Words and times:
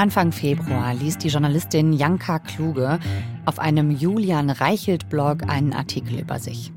Anfang 0.00 0.32
Februar 0.32 0.94
liest 0.94 1.24
die 1.24 1.28
Journalistin 1.28 1.92
Janka 1.92 2.38
Kluge 2.38 2.98
auf 3.44 3.58
einem 3.58 3.90
Julian 3.90 4.48
Reichelt-Blog 4.48 5.42
einen 5.46 5.74
Artikel 5.74 6.18
über 6.20 6.38
sich. 6.38 6.72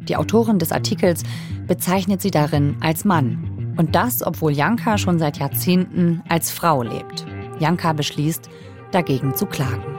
Die 0.00 0.16
Autorin 0.16 0.58
des 0.58 0.70
Artikels 0.70 1.22
bezeichnet 1.66 2.20
sie 2.20 2.30
darin 2.30 2.76
als 2.80 3.06
Mann. 3.06 3.74
Und 3.78 3.94
das, 3.94 4.22
obwohl 4.22 4.52
Janka 4.52 4.98
schon 4.98 5.18
seit 5.18 5.38
Jahrzehnten 5.38 6.22
als 6.28 6.50
Frau 6.50 6.82
lebt. 6.82 7.24
Janka 7.58 7.94
beschließt, 7.94 8.50
dagegen 8.90 9.34
zu 9.34 9.46
klagen. 9.46 9.95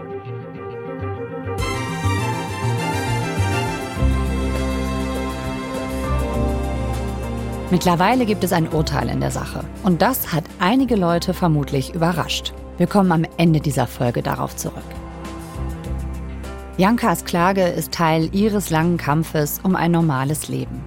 Mittlerweile 7.70 8.26
gibt 8.26 8.46
es 8.46 8.54
ein 8.54 8.70
Urteil 8.70 9.10
in 9.10 9.20
der 9.20 9.32
Sache. 9.32 9.62
Und 9.84 10.02
das 10.02 10.32
hat 10.32 10.46
einige 10.58 10.96
Leute 10.96 11.34
vermutlich 11.34 11.94
überrascht. 11.94 12.54
Wir 12.78 12.88
kommen 12.88 13.12
am 13.12 13.26
Ende 13.36 13.60
dieser 13.60 13.88
Folge 13.88 14.22
darauf 14.22 14.56
zurück. 14.56 14.86
Jankas 16.78 17.26
Klage 17.26 17.64
ist 17.64 17.92
Teil 17.92 18.30
ihres 18.32 18.70
langen 18.70 18.96
Kampfes 18.96 19.60
um 19.64 19.76
ein 19.76 19.92
normales 19.92 20.48
Leben. 20.48 20.82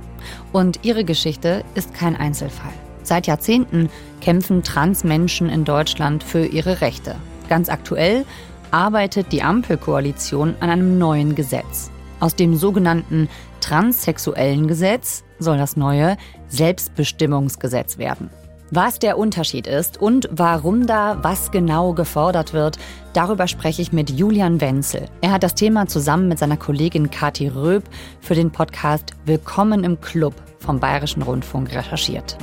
Und 0.53 0.81
ihre 0.83 1.05
Geschichte 1.05 1.65
ist 1.75 1.93
kein 1.93 2.17
Einzelfall. 2.17 2.73
Seit 3.03 3.27
Jahrzehnten 3.27 3.91
kämpfen 4.23 4.63
Transmenschen 4.63 5.51
in 5.51 5.65
Deutschland 5.65 6.23
für 6.23 6.47
ihre 6.47 6.81
Rechte. 6.81 7.17
Ganz 7.51 7.69
aktuell 7.69 8.25
arbeitet 8.71 9.33
die 9.33 9.43
Ampelkoalition 9.43 10.55
an 10.61 10.71
einem 10.71 10.97
neuen 10.97 11.35
Gesetz. 11.35 11.91
Aus 12.21 12.37
dem 12.37 12.57
sogenannten 12.57 13.29
transsexuellen 13.61 14.67
Gesetz 14.69 15.25
soll 15.39 15.59
das 15.59 15.77
neue 15.77 16.17
Selbstbestimmungsgesetz 16.49 17.99
werden. 17.99 18.31
Was 18.73 19.01
der 19.01 19.19
Unterschied 19.19 19.67
ist 19.67 20.01
und 20.01 20.29
warum 20.31 20.87
da 20.87 21.19
was 21.23 21.51
genau 21.51 21.93
gefordert 21.93 22.53
wird, 22.53 22.79
darüber 23.15 23.49
spreche 23.49 23.83
ich 23.83 23.93
mit 23.93 24.11
Julian 24.11 24.61
Wenzel. 24.61 25.09
Er 25.23 25.33
hat 25.33 25.43
das 25.43 25.57
Thema 25.57 25.89
zusammen 25.89 26.29
mit 26.29 26.39
seiner 26.39 26.57
Kollegin 26.57 27.11
Kathi 27.11 27.49
Röb 27.49 27.83
für 28.21 28.37
den 28.37 28.53
Podcast 28.53 29.13
Willkommen 29.25 29.83
im 29.83 30.01
Club 30.01 30.35
vom 30.61 30.79
Bayerischen 30.79 31.23
Rundfunk 31.23 31.75
recherchiert. 31.75 32.37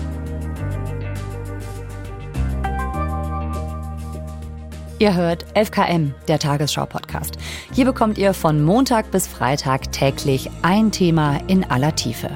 Ihr 5.00 5.14
hört 5.14 5.45
11KM, 5.53 6.09
der 6.28 6.40
Tagesschau-Podcast. 6.40 7.38
Hier 7.72 7.86
bekommt 7.86 8.17
ihr 8.17 8.34
von 8.34 8.64
Montag 8.64 9.12
bis 9.12 9.28
Freitag 9.28 9.92
täglich 9.92 10.50
ein 10.64 10.92
Thema 10.92 11.39
in 11.45 11.64
aller 11.64 11.95
Tiefe. 11.95 12.36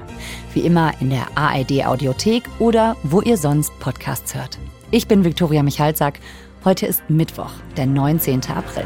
Wie 0.53 0.59
immer 0.59 0.93
in 0.99 1.09
der 1.09 1.25
ARD-Audiothek 1.33 2.43
oder 2.59 2.95
wo 3.01 3.19
ihr 3.21 3.37
sonst 3.37 3.71
Podcasts 3.79 4.35
hört. 4.35 4.59
Ich 4.91 5.07
bin 5.07 5.23
Viktoria 5.23 5.63
Michalzack. 5.63 6.19
Heute 6.63 6.85
ist 6.85 7.01
Mittwoch, 7.09 7.49
der 7.77 7.87
19. 7.87 8.41
April. 8.55 8.85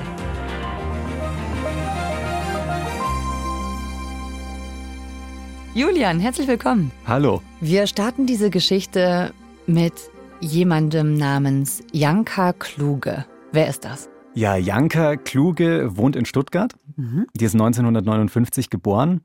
Julian, 5.74 6.22
herzlich 6.22 6.48
willkommen. 6.48 6.94
Hallo. 7.06 7.42
Wir 7.60 7.88
starten 7.88 8.26
diese 8.26 8.50
Geschichte 8.50 9.34
mit 9.68 9.92
jemandem 10.40 11.16
namens 11.18 11.84
Janka 11.92 12.54
Kluge. 12.54 13.26
Wer 13.56 13.70
ist 13.70 13.86
das? 13.86 14.10
Ja, 14.34 14.58
Janka 14.58 15.16
Kluge 15.16 15.96
wohnt 15.96 16.18
in 16.18 16.26
Stuttgart. 16.26 16.74
Mhm. 16.98 17.26
Die 17.34 17.46
ist 17.46 17.54
1959 17.54 18.70
geboren. 18.70 19.22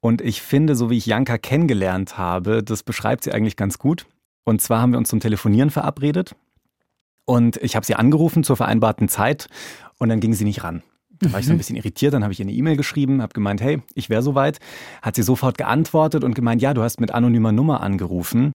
Und 0.00 0.22
ich 0.22 0.40
finde, 0.40 0.74
so 0.74 0.88
wie 0.88 0.96
ich 0.96 1.04
Janka 1.04 1.36
kennengelernt 1.36 2.16
habe, 2.16 2.62
das 2.62 2.82
beschreibt 2.82 3.24
sie 3.24 3.32
eigentlich 3.32 3.56
ganz 3.56 3.78
gut. 3.78 4.06
Und 4.44 4.62
zwar 4.62 4.80
haben 4.80 4.92
wir 4.92 4.98
uns 4.98 5.10
zum 5.10 5.20
Telefonieren 5.20 5.68
verabredet. 5.68 6.34
Und 7.26 7.58
ich 7.58 7.76
habe 7.76 7.84
sie 7.84 7.96
angerufen 7.96 8.44
zur 8.44 8.56
vereinbarten 8.56 9.10
Zeit 9.10 9.48
und 9.98 10.08
dann 10.08 10.20
ging 10.20 10.32
sie 10.32 10.44
nicht 10.44 10.64
ran. 10.64 10.82
Da 11.18 11.30
war 11.32 11.40
ich 11.40 11.44
so 11.44 11.52
ein 11.52 11.56
mhm. 11.56 11.58
bisschen 11.58 11.76
irritiert, 11.76 12.14
dann 12.14 12.22
habe 12.22 12.32
ich 12.32 12.40
ihr 12.40 12.46
eine 12.46 12.54
E-Mail 12.54 12.78
geschrieben, 12.78 13.20
habe 13.20 13.34
gemeint, 13.34 13.60
hey, 13.60 13.82
ich 13.94 14.08
wäre 14.08 14.22
soweit. 14.22 14.58
Hat 15.02 15.16
sie 15.16 15.22
sofort 15.22 15.58
geantwortet 15.58 16.24
und 16.24 16.34
gemeint, 16.34 16.62
ja, 16.62 16.72
du 16.72 16.82
hast 16.82 16.98
mit 16.98 17.10
anonymer 17.10 17.52
Nummer 17.52 17.82
angerufen. 17.82 18.52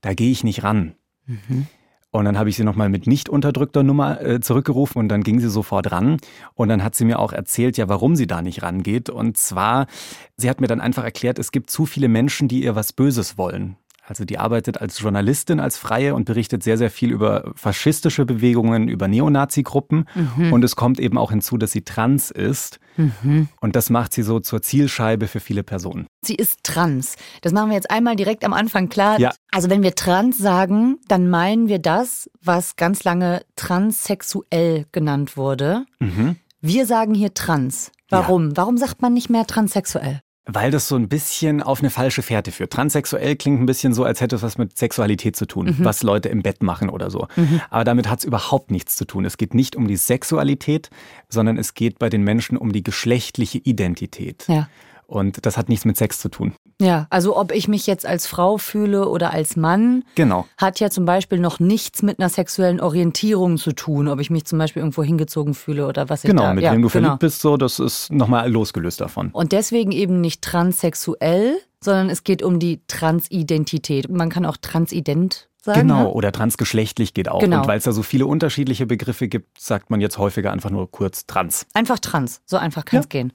Da 0.00 0.14
gehe 0.14 0.30
ich 0.30 0.42
nicht 0.42 0.62
ran. 0.62 0.94
Mhm. 1.26 1.66
Und 2.14 2.26
dann 2.26 2.38
habe 2.38 2.48
ich 2.48 2.54
sie 2.54 2.62
nochmal 2.62 2.90
mit 2.90 3.08
nicht 3.08 3.28
unterdrückter 3.28 3.82
Nummer 3.82 4.20
äh, 4.20 4.38
zurückgerufen 4.38 5.00
und 5.00 5.08
dann 5.08 5.24
ging 5.24 5.40
sie 5.40 5.50
sofort 5.50 5.90
ran. 5.90 6.18
Und 6.54 6.68
dann 6.68 6.84
hat 6.84 6.94
sie 6.94 7.04
mir 7.04 7.18
auch 7.18 7.32
erzählt, 7.32 7.76
ja, 7.76 7.88
warum 7.88 8.14
sie 8.14 8.28
da 8.28 8.40
nicht 8.40 8.62
rangeht. 8.62 9.10
Und 9.10 9.36
zwar, 9.36 9.88
sie 10.36 10.48
hat 10.48 10.60
mir 10.60 10.68
dann 10.68 10.80
einfach 10.80 11.02
erklärt, 11.02 11.40
es 11.40 11.50
gibt 11.50 11.70
zu 11.70 11.86
viele 11.86 12.06
Menschen, 12.06 12.46
die 12.46 12.62
ihr 12.62 12.76
was 12.76 12.92
Böses 12.92 13.36
wollen. 13.36 13.76
Also 14.06 14.24
die 14.24 14.38
arbeitet 14.38 14.80
als 14.80 14.98
Journalistin, 14.98 15.60
als 15.60 15.78
Freie 15.78 16.14
und 16.14 16.26
berichtet 16.26 16.62
sehr, 16.62 16.76
sehr 16.76 16.90
viel 16.90 17.10
über 17.10 17.52
faschistische 17.56 18.26
Bewegungen, 18.26 18.88
über 18.88 19.08
Neonazi-Gruppen. 19.08 20.06
Mhm. 20.14 20.52
Und 20.52 20.62
es 20.62 20.76
kommt 20.76 21.00
eben 21.00 21.16
auch 21.16 21.30
hinzu, 21.30 21.56
dass 21.56 21.72
sie 21.72 21.82
trans 21.82 22.30
ist. 22.30 22.80
Mhm. 22.96 23.48
Und 23.60 23.76
das 23.76 23.88
macht 23.88 24.12
sie 24.12 24.22
so 24.22 24.40
zur 24.40 24.60
Zielscheibe 24.60 25.26
für 25.26 25.40
viele 25.40 25.62
Personen. 25.62 26.06
Sie 26.22 26.34
ist 26.34 26.64
trans. 26.64 27.16
Das 27.40 27.52
machen 27.52 27.70
wir 27.70 27.76
jetzt 27.76 27.90
einmal 27.90 28.14
direkt 28.14 28.44
am 28.44 28.52
Anfang 28.52 28.88
klar. 28.90 29.18
Ja. 29.18 29.32
Also 29.50 29.70
wenn 29.70 29.82
wir 29.82 29.94
trans 29.94 30.36
sagen, 30.36 30.98
dann 31.08 31.28
meinen 31.30 31.68
wir 31.68 31.78
das, 31.78 32.28
was 32.42 32.76
ganz 32.76 33.04
lange 33.04 33.42
transsexuell 33.56 34.84
genannt 34.92 35.36
wurde. 35.36 35.86
Mhm. 35.98 36.36
Wir 36.60 36.86
sagen 36.86 37.14
hier 37.14 37.34
trans. 37.34 37.90
Warum? 38.10 38.50
Ja. 38.50 38.56
Warum 38.56 38.76
sagt 38.76 39.02
man 39.02 39.14
nicht 39.14 39.30
mehr 39.30 39.46
transsexuell? 39.46 40.20
Weil 40.46 40.70
das 40.70 40.88
so 40.88 40.96
ein 40.96 41.08
bisschen 41.08 41.62
auf 41.62 41.80
eine 41.80 41.88
falsche 41.88 42.22
Fährte 42.22 42.52
führt. 42.52 42.72
Transsexuell 42.72 43.34
klingt 43.36 43.62
ein 43.62 43.66
bisschen 43.66 43.94
so, 43.94 44.04
als 44.04 44.20
hätte 44.20 44.36
es 44.36 44.42
was 44.42 44.58
mit 44.58 44.76
Sexualität 44.76 45.36
zu 45.36 45.46
tun, 45.46 45.66
mhm. 45.66 45.84
was 45.84 46.02
Leute 46.02 46.28
im 46.28 46.42
Bett 46.42 46.62
machen 46.62 46.90
oder 46.90 47.10
so. 47.10 47.28
Mhm. 47.36 47.62
Aber 47.70 47.84
damit 47.84 48.10
hat 48.10 48.18
es 48.18 48.24
überhaupt 48.26 48.70
nichts 48.70 48.96
zu 48.96 49.06
tun. 49.06 49.24
Es 49.24 49.38
geht 49.38 49.54
nicht 49.54 49.74
um 49.74 49.88
die 49.88 49.96
Sexualität, 49.96 50.90
sondern 51.30 51.56
es 51.56 51.72
geht 51.72 51.98
bei 51.98 52.10
den 52.10 52.22
Menschen 52.22 52.58
um 52.58 52.72
die 52.72 52.82
geschlechtliche 52.82 53.58
Identität. 53.58 54.44
Ja. 54.46 54.68
Und 55.06 55.44
das 55.44 55.56
hat 55.56 55.68
nichts 55.68 55.84
mit 55.84 55.96
Sex 55.96 56.20
zu 56.20 56.28
tun. 56.28 56.54
Ja, 56.80 57.06
also 57.10 57.36
ob 57.36 57.52
ich 57.52 57.68
mich 57.68 57.86
jetzt 57.86 58.06
als 58.06 58.26
Frau 58.26 58.58
fühle 58.58 59.08
oder 59.08 59.32
als 59.32 59.56
Mann, 59.56 60.04
genau. 60.14 60.46
hat 60.56 60.80
ja 60.80 60.90
zum 60.90 61.04
Beispiel 61.04 61.38
noch 61.38 61.60
nichts 61.60 62.02
mit 62.02 62.18
einer 62.18 62.28
sexuellen 62.28 62.80
Orientierung 62.80 63.58
zu 63.58 63.72
tun, 63.72 64.08
ob 64.08 64.20
ich 64.20 64.30
mich 64.30 64.44
zum 64.44 64.58
Beispiel 64.58 64.80
irgendwo 64.80 65.02
hingezogen 65.02 65.54
fühle 65.54 65.86
oder 65.86 66.08
was 66.08 66.24
ich 66.24 66.30
genau, 66.30 66.42
da... 66.42 66.48
Genau, 66.48 66.54
mit 66.56 66.64
ja, 66.64 66.72
wem 66.72 66.82
du 66.82 66.88
genau. 66.88 67.06
verliebt 67.06 67.20
bist, 67.20 67.40
so, 67.40 67.56
das 67.56 67.78
ist 67.78 68.10
nochmal 68.12 68.50
losgelöst 68.50 69.00
davon. 69.00 69.30
Und 69.30 69.52
deswegen 69.52 69.92
eben 69.92 70.20
nicht 70.20 70.42
transsexuell, 70.42 71.58
sondern 71.80 72.10
es 72.10 72.24
geht 72.24 72.42
um 72.42 72.58
die 72.58 72.80
Transidentität. 72.88 74.08
Man 74.08 74.30
kann 74.30 74.46
auch 74.46 74.56
transident 74.56 75.48
Sagen, 75.64 75.80
genau, 75.80 76.12
oder 76.12 76.30
transgeschlechtlich 76.30 77.14
geht 77.14 77.30
auch. 77.30 77.40
Genau. 77.40 77.62
Und 77.62 77.68
weil 77.68 77.78
es 77.78 77.84
da 77.84 77.92
so 77.92 78.02
viele 78.02 78.26
unterschiedliche 78.26 78.84
Begriffe 78.84 79.28
gibt, 79.28 79.58
sagt 79.58 79.88
man 79.88 80.02
jetzt 80.02 80.18
häufiger 80.18 80.52
einfach 80.52 80.68
nur 80.68 80.90
kurz 80.90 81.24
trans. 81.24 81.64
Einfach 81.72 81.98
trans, 81.98 82.42
so 82.44 82.58
einfach 82.58 82.84
kann 82.84 83.00
es 83.00 83.06
ja. 83.06 83.08
gehen. 83.08 83.32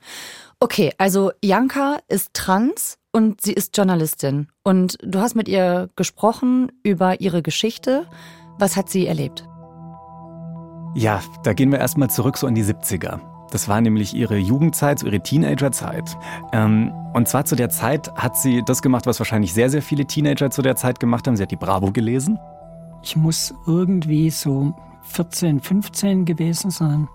Okay, 0.60 0.94
also 1.00 1.32
Janka 1.44 1.98
ist 2.08 2.36
trans 2.36 3.00
und 3.12 3.42
sie 3.42 3.54
ist 3.54 3.76
Journalistin. 3.76 4.48
Und 4.62 5.00
du 5.02 5.18
hast 5.18 5.34
mit 5.34 5.48
ihr 5.48 5.90
gesprochen 5.96 6.72
über 6.84 7.20
ihre 7.20 7.42
Geschichte. 7.42 8.06
Was 8.60 8.78
hat 8.78 8.92
sie 8.92 9.08
erlebt? 9.08 9.48
Ja, 10.94 11.24
da 11.44 11.54
gehen 11.54 11.72
wir 11.72 11.80
erstmal 11.80 12.12
zurück 12.12 12.38
so 12.38 12.46
in 12.46 12.54
die 12.54 12.64
70er. 12.64 13.22
Das 13.52 13.68
war 13.68 13.82
nämlich 13.82 14.14
ihre 14.14 14.38
Jugendzeit, 14.38 15.00
so 15.00 15.08
ihre 15.08 15.22
Teenagerzeit. 15.22 16.18
Ähm, 16.52 16.92
und 17.14 17.28
zwar 17.28 17.46
zu 17.46 17.56
der 17.56 17.70
Zeit 17.70 18.14
hat 18.16 18.38
sie 18.38 18.64
das 18.64 18.82
gemacht, 18.82 19.06
was 19.06 19.20
wahrscheinlich 19.20 19.54
sehr, 19.54 19.70
sehr 19.70 19.82
viele 19.82 20.06
Teenager 20.06 20.52
zu 20.52 20.62
der 20.62 20.76
Zeit 20.76 21.00
gemacht 21.00 21.28
haben. 21.28 21.36
Sie 21.36 21.44
hat 21.44 21.52
die 21.52 21.56
Bravo 21.56 21.92
gelesen. 21.92 22.40
Ich 23.02 23.16
muss 23.16 23.54
irgendwie 23.66 24.30
so 24.30 24.74
14, 25.04 25.60
15 25.60 26.26
gewesen 26.26 26.72
sein. 26.72 27.08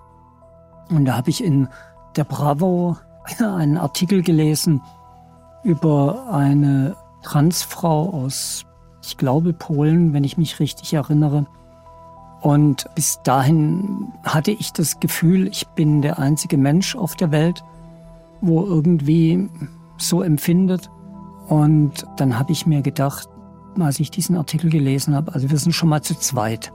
Und 0.90 1.04
da 1.04 1.16
habe 1.16 1.30
ich 1.30 1.42
in 1.42 1.68
der 2.16 2.24
Bravo 2.24 2.96
einen 3.40 3.78
Artikel 3.78 4.22
gelesen 4.22 4.82
über 5.62 6.30
eine 6.30 6.96
Transfrau 7.22 8.10
aus, 8.10 8.64
ich 9.02 9.16
glaube, 9.16 9.52
Polen, 9.52 10.12
wenn 10.12 10.24
ich 10.24 10.38
mich 10.38 10.60
richtig 10.60 10.94
erinnere. 10.94 11.46
Und 12.44 12.84
bis 12.94 13.22
dahin 13.22 14.12
hatte 14.22 14.50
ich 14.50 14.70
das 14.74 15.00
Gefühl, 15.00 15.48
ich 15.48 15.66
bin 15.68 16.02
der 16.02 16.18
einzige 16.18 16.58
Mensch 16.58 16.94
auf 16.94 17.16
der 17.16 17.30
Welt, 17.30 17.64
wo 18.42 18.66
irgendwie 18.66 19.48
so 19.96 20.20
empfindet. 20.20 20.90
Und 21.48 22.06
dann 22.18 22.38
habe 22.38 22.52
ich 22.52 22.66
mir 22.66 22.82
gedacht, 22.82 23.30
als 23.80 23.98
ich 23.98 24.10
diesen 24.10 24.36
Artikel 24.36 24.68
gelesen 24.68 25.14
habe, 25.14 25.32
also 25.32 25.48
wir 25.48 25.56
sind 25.56 25.72
schon 25.72 25.88
mal 25.88 26.02
zu 26.02 26.18
zweit. 26.18 26.70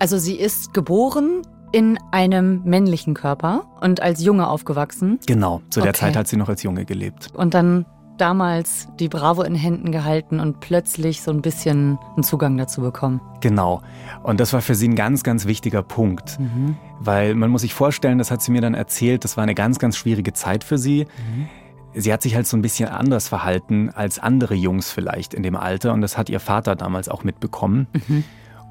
Also 0.00 0.18
sie 0.18 0.34
ist 0.34 0.74
geboren 0.74 1.42
in 1.70 1.96
einem 2.10 2.62
männlichen 2.64 3.14
Körper 3.14 3.66
und 3.80 4.02
als 4.02 4.20
Junge 4.20 4.48
aufgewachsen. 4.48 5.20
Genau, 5.28 5.62
zu 5.70 5.78
der 5.78 5.90
okay. 5.90 6.00
Zeit 6.00 6.16
hat 6.16 6.26
sie 6.26 6.36
noch 6.36 6.48
als 6.48 6.64
Junge 6.64 6.86
gelebt. 6.86 7.28
Und 7.34 7.54
dann 7.54 7.86
damals 8.20 8.88
die 8.98 9.08
Bravo 9.08 9.42
in 9.42 9.54
Händen 9.54 9.92
gehalten 9.92 10.40
und 10.40 10.60
plötzlich 10.60 11.22
so 11.22 11.30
ein 11.30 11.42
bisschen 11.42 11.98
einen 12.14 12.22
Zugang 12.22 12.56
dazu 12.56 12.80
bekommen. 12.82 13.20
Genau. 13.40 13.82
Und 14.22 14.40
das 14.40 14.52
war 14.52 14.60
für 14.60 14.74
sie 14.74 14.88
ein 14.88 14.96
ganz, 14.96 15.22
ganz 15.22 15.46
wichtiger 15.46 15.82
Punkt. 15.82 16.38
Mhm. 16.38 16.76
Weil 17.00 17.34
man 17.34 17.50
muss 17.50 17.62
sich 17.62 17.74
vorstellen, 17.74 18.18
das 18.18 18.30
hat 18.30 18.42
sie 18.42 18.52
mir 18.52 18.60
dann 18.60 18.74
erzählt, 18.74 19.24
das 19.24 19.36
war 19.36 19.42
eine 19.42 19.54
ganz, 19.54 19.78
ganz 19.78 19.96
schwierige 19.96 20.32
Zeit 20.32 20.64
für 20.64 20.78
sie. 20.78 21.04
Mhm. 21.04 21.48
Sie 21.94 22.12
hat 22.12 22.22
sich 22.22 22.36
halt 22.36 22.46
so 22.46 22.56
ein 22.56 22.62
bisschen 22.62 22.88
anders 22.88 23.28
verhalten 23.28 23.90
als 23.90 24.18
andere 24.18 24.54
Jungs 24.54 24.90
vielleicht 24.90 25.34
in 25.34 25.42
dem 25.42 25.56
Alter 25.56 25.92
und 25.92 26.02
das 26.02 26.16
hat 26.16 26.28
ihr 26.28 26.38
Vater 26.38 26.76
damals 26.76 27.08
auch 27.08 27.24
mitbekommen. 27.24 27.88
Mhm. 28.06 28.24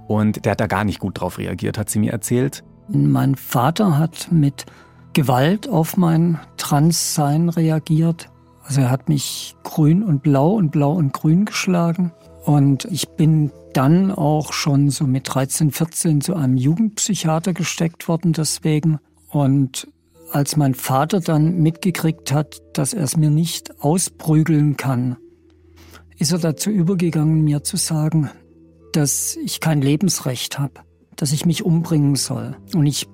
Und 0.07 0.45
der 0.45 0.53
hat 0.53 0.59
da 0.59 0.67
gar 0.67 0.85
nicht 0.85 0.99
gut 0.99 1.19
drauf 1.19 1.37
reagiert, 1.37 1.77
hat 1.77 1.89
sie 1.89 1.99
mir 1.99 2.11
erzählt. 2.11 2.63
Mein 2.87 3.35
Vater 3.35 3.97
hat 3.97 4.29
mit 4.31 4.65
Gewalt 5.13 5.67
auf 5.67 5.97
mein 5.97 6.39
Transsein 6.57 7.49
reagiert. 7.49 8.29
Also 8.69 8.81
er 8.81 8.91
hat 8.91 9.09
mich 9.09 9.55
grün 9.63 10.03
und 10.03 10.21
blau 10.21 10.51
und 10.51 10.69
blau 10.69 10.91
und 10.91 11.11
grün 11.11 11.45
geschlagen. 11.45 12.11
Und 12.45 12.85
ich 12.85 13.09
bin 13.09 13.51
dann 13.73 14.11
auch 14.11 14.53
schon 14.53 14.91
so 14.91 15.07
mit 15.07 15.23
13, 15.33 15.71
14 15.71 16.21
zu 16.21 16.35
einem 16.35 16.55
Jugendpsychiater 16.55 17.53
gesteckt 17.53 18.07
worden 18.07 18.31
deswegen. 18.31 18.99
Und 19.27 19.87
als 20.31 20.55
mein 20.55 20.75
Vater 20.75 21.19
dann 21.19 21.57
mitgekriegt 21.57 22.31
hat, 22.31 22.61
dass 22.73 22.93
er 22.93 23.05
es 23.05 23.17
mir 23.17 23.31
nicht 23.31 23.81
ausprügeln 23.81 24.77
kann, 24.77 25.17
ist 26.19 26.31
er 26.31 26.37
dazu 26.37 26.69
übergegangen, 26.69 27.41
mir 27.41 27.63
zu 27.63 27.75
sagen, 27.75 28.29
dass 28.93 29.35
ich 29.35 29.61
kein 29.61 29.81
Lebensrecht 29.81 30.59
habe, 30.59 30.81
dass 31.15 31.31
ich 31.31 31.43
mich 31.43 31.65
umbringen 31.65 32.15
soll. 32.15 32.55
Und 32.75 32.85
ich 32.85 33.07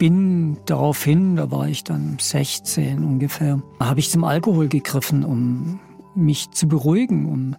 bin 0.00 0.56
daraufhin, 0.64 1.36
da 1.36 1.50
war 1.50 1.68
ich 1.68 1.84
dann 1.84 2.16
16 2.18 3.04
ungefähr, 3.04 3.62
habe 3.78 4.00
ich 4.00 4.08
zum 4.08 4.24
Alkohol 4.24 4.66
gegriffen, 4.66 5.24
um 5.24 5.78
mich 6.14 6.50
zu 6.52 6.66
beruhigen, 6.66 7.26
um, 7.26 7.56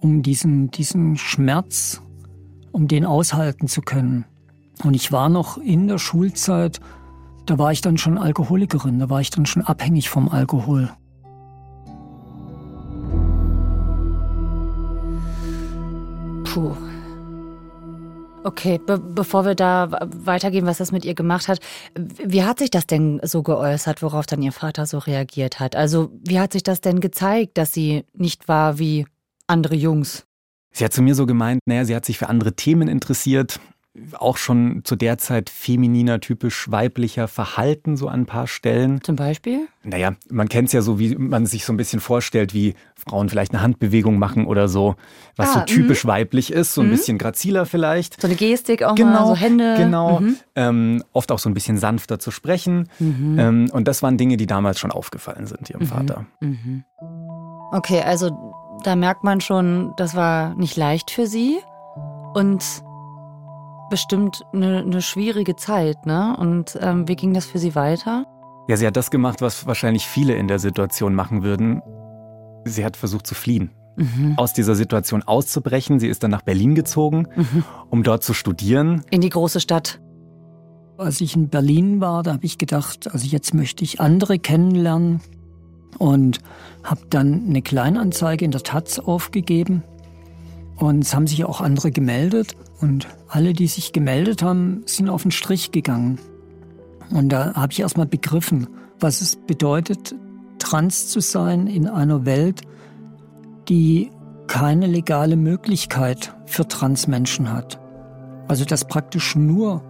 um 0.00 0.22
diesen, 0.22 0.70
diesen 0.70 1.16
Schmerz, 1.16 2.00
um 2.70 2.86
den 2.86 3.04
aushalten 3.04 3.66
zu 3.66 3.82
können. 3.82 4.24
Und 4.84 4.94
ich 4.94 5.10
war 5.10 5.28
noch 5.28 5.58
in 5.58 5.88
der 5.88 5.98
Schulzeit, 5.98 6.80
da 7.44 7.58
war 7.58 7.72
ich 7.72 7.80
dann 7.80 7.98
schon 7.98 8.18
Alkoholikerin, 8.18 9.00
da 9.00 9.10
war 9.10 9.20
ich 9.20 9.30
dann 9.30 9.44
schon 9.44 9.62
abhängig 9.62 10.08
vom 10.10 10.28
Alkohol. 10.28 10.90
Puh. 16.44 16.89
Okay, 18.42 18.78
be 18.78 18.98
bevor 18.98 19.44
wir 19.44 19.54
da 19.54 19.90
weitergehen, 20.24 20.64
was 20.64 20.78
das 20.78 20.92
mit 20.92 21.04
ihr 21.04 21.14
gemacht 21.14 21.46
hat, 21.46 21.60
wie 21.94 22.42
hat 22.42 22.58
sich 22.58 22.70
das 22.70 22.86
denn 22.86 23.20
so 23.22 23.42
geäußert, 23.42 24.02
worauf 24.02 24.24
dann 24.24 24.40
ihr 24.40 24.52
Vater 24.52 24.86
so 24.86 24.98
reagiert 24.98 25.60
hat? 25.60 25.76
Also, 25.76 26.10
wie 26.24 26.40
hat 26.40 26.52
sich 26.52 26.62
das 26.62 26.80
denn 26.80 27.00
gezeigt, 27.00 27.58
dass 27.58 27.72
sie 27.72 28.04
nicht 28.14 28.48
war 28.48 28.78
wie 28.78 29.06
andere 29.46 29.74
Jungs? 29.74 30.24
Sie 30.72 30.84
hat 30.84 30.92
zu 30.92 31.02
mir 31.02 31.14
so 31.14 31.26
gemeint, 31.26 31.60
naja, 31.66 31.84
sie 31.84 31.94
hat 31.94 32.06
sich 32.06 32.16
für 32.16 32.28
andere 32.28 32.54
Themen 32.54 32.88
interessiert, 32.88 33.60
auch 34.18 34.36
schon 34.36 34.82
zu 34.84 34.94
der 34.94 35.18
Zeit 35.18 35.50
femininer, 35.50 36.20
typisch 36.20 36.70
weiblicher 36.70 37.26
Verhalten 37.26 37.96
so 37.96 38.06
an 38.06 38.20
ein 38.20 38.26
paar 38.26 38.46
Stellen. 38.46 39.02
Zum 39.02 39.16
Beispiel? 39.16 39.66
Naja, 39.82 40.12
man 40.28 40.48
kennt 40.48 40.68
es 40.68 40.72
ja 40.72 40.80
so, 40.80 41.00
wie 41.00 41.16
man 41.16 41.44
sich 41.46 41.64
so 41.64 41.72
ein 41.72 41.76
bisschen 41.76 41.98
vorstellt, 41.98 42.54
wie 42.54 42.74
Frauen 42.94 43.28
vielleicht 43.28 43.52
eine 43.52 43.62
Handbewegung 43.62 44.18
machen 44.18 44.46
oder 44.46 44.68
so, 44.68 44.94
was 45.34 45.48
ah, 45.48 45.54
so 45.54 45.60
typisch 45.74 46.04
mh. 46.04 46.12
weiblich 46.12 46.52
ist, 46.52 46.74
so 46.74 46.82
ein 46.82 46.86
mh. 46.86 46.92
bisschen 46.92 47.18
graziler 47.18 47.66
vielleicht. 47.66 48.20
So 48.20 48.28
eine 48.28 48.36
Gestik 48.36 48.84
auch 48.84 48.94
genau, 48.94 49.10
mal, 49.10 49.26
so 49.26 49.36
Hände. 49.36 49.74
Genau, 49.76 50.20
mhm. 50.20 50.36
ähm, 50.54 51.04
oft 51.12 51.32
auch 51.32 51.40
so 51.40 51.50
ein 51.50 51.54
bisschen 51.54 51.76
sanfter 51.76 52.20
zu 52.20 52.30
sprechen. 52.30 52.88
Mhm. 53.00 53.38
Ähm, 53.38 53.70
und 53.72 53.88
das 53.88 54.02
waren 54.02 54.16
Dinge, 54.16 54.36
die 54.36 54.46
damals 54.46 54.78
schon 54.78 54.92
aufgefallen 54.92 55.46
sind 55.46 55.68
ihrem 55.68 55.82
mhm. 55.82 55.86
Vater. 55.86 56.26
Mhm. 56.40 56.84
Okay, 57.72 58.02
also 58.02 58.30
da 58.84 58.94
merkt 58.94 59.24
man 59.24 59.40
schon, 59.40 59.92
das 59.96 60.14
war 60.14 60.54
nicht 60.54 60.76
leicht 60.76 61.10
für 61.10 61.26
sie. 61.26 61.58
Und 62.34 62.62
bestimmt 63.90 64.42
eine, 64.52 64.78
eine 64.78 65.02
schwierige 65.02 65.56
Zeit, 65.56 66.06
ne? 66.06 66.36
Und 66.38 66.78
ähm, 66.80 67.06
wie 67.08 67.16
ging 67.16 67.34
das 67.34 67.46
für 67.46 67.58
sie 67.58 67.74
weiter? 67.74 68.24
Ja, 68.68 68.76
sie 68.76 68.86
hat 68.86 68.96
das 68.96 69.10
gemacht, 69.10 69.42
was 69.42 69.66
wahrscheinlich 69.66 70.06
viele 70.06 70.34
in 70.34 70.48
der 70.48 70.58
Situation 70.58 71.14
machen 71.14 71.42
würden. 71.42 71.82
Sie 72.64 72.84
hat 72.84 72.96
versucht 72.96 73.26
zu 73.26 73.34
fliehen. 73.34 73.70
Mhm. 73.96 74.34
Aus 74.36 74.52
dieser 74.52 74.74
Situation 74.74 75.22
auszubrechen. 75.22 76.00
Sie 76.00 76.08
ist 76.08 76.22
dann 76.22 76.30
nach 76.30 76.42
Berlin 76.42 76.74
gezogen, 76.74 77.26
mhm. 77.34 77.64
um 77.90 78.02
dort 78.02 78.22
zu 78.22 78.32
studieren. 78.32 79.02
In 79.10 79.20
die 79.20 79.28
große 79.28 79.60
Stadt. 79.60 80.00
Als 80.96 81.20
ich 81.20 81.34
in 81.34 81.48
Berlin 81.48 82.00
war, 82.00 82.22
da 82.22 82.34
habe 82.34 82.44
ich 82.44 82.58
gedacht, 82.58 83.10
also 83.12 83.26
jetzt 83.26 83.54
möchte 83.54 83.84
ich 83.84 84.00
andere 84.00 84.38
kennenlernen 84.38 85.20
und 85.98 86.38
habe 86.84 87.00
dann 87.10 87.46
eine 87.48 87.62
Kleinanzeige 87.62 88.44
in 88.44 88.50
der 88.50 88.62
Taz 88.62 88.98
aufgegeben. 88.98 89.82
Und 90.80 91.04
es 91.04 91.14
haben 91.14 91.26
sich 91.26 91.44
auch 91.44 91.60
andere 91.60 91.90
gemeldet. 91.90 92.56
Und 92.80 93.06
alle, 93.28 93.52
die 93.52 93.66
sich 93.66 93.92
gemeldet 93.92 94.42
haben, 94.42 94.82
sind 94.86 95.10
auf 95.10 95.22
den 95.22 95.30
Strich 95.30 95.72
gegangen. 95.72 96.18
Und 97.10 97.28
da 97.28 97.54
habe 97.54 97.72
ich 97.72 97.80
erstmal 97.80 98.06
begriffen, 98.06 98.66
was 98.98 99.20
es 99.20 99.36
bedeutet, 99.36 100.14
trans 100.58 101.08
zu 101.08 101.20
sein 101.20 101.66
in 101.66 101.86
einer 101.86 102.24
Welt, 102.24 102.62
die 103.68 104.10
keine 104.46 104.86
legale 104.86 105.36
Möglichkeit 105.36 106.34
für 106.46 106.66
Transmenschen 106.66 107.52
hat. 107.52 107.78
Also 108.48 108.64
dass 108.64 108.84
praktisch 108.84 109.36
nur 109.36 109.82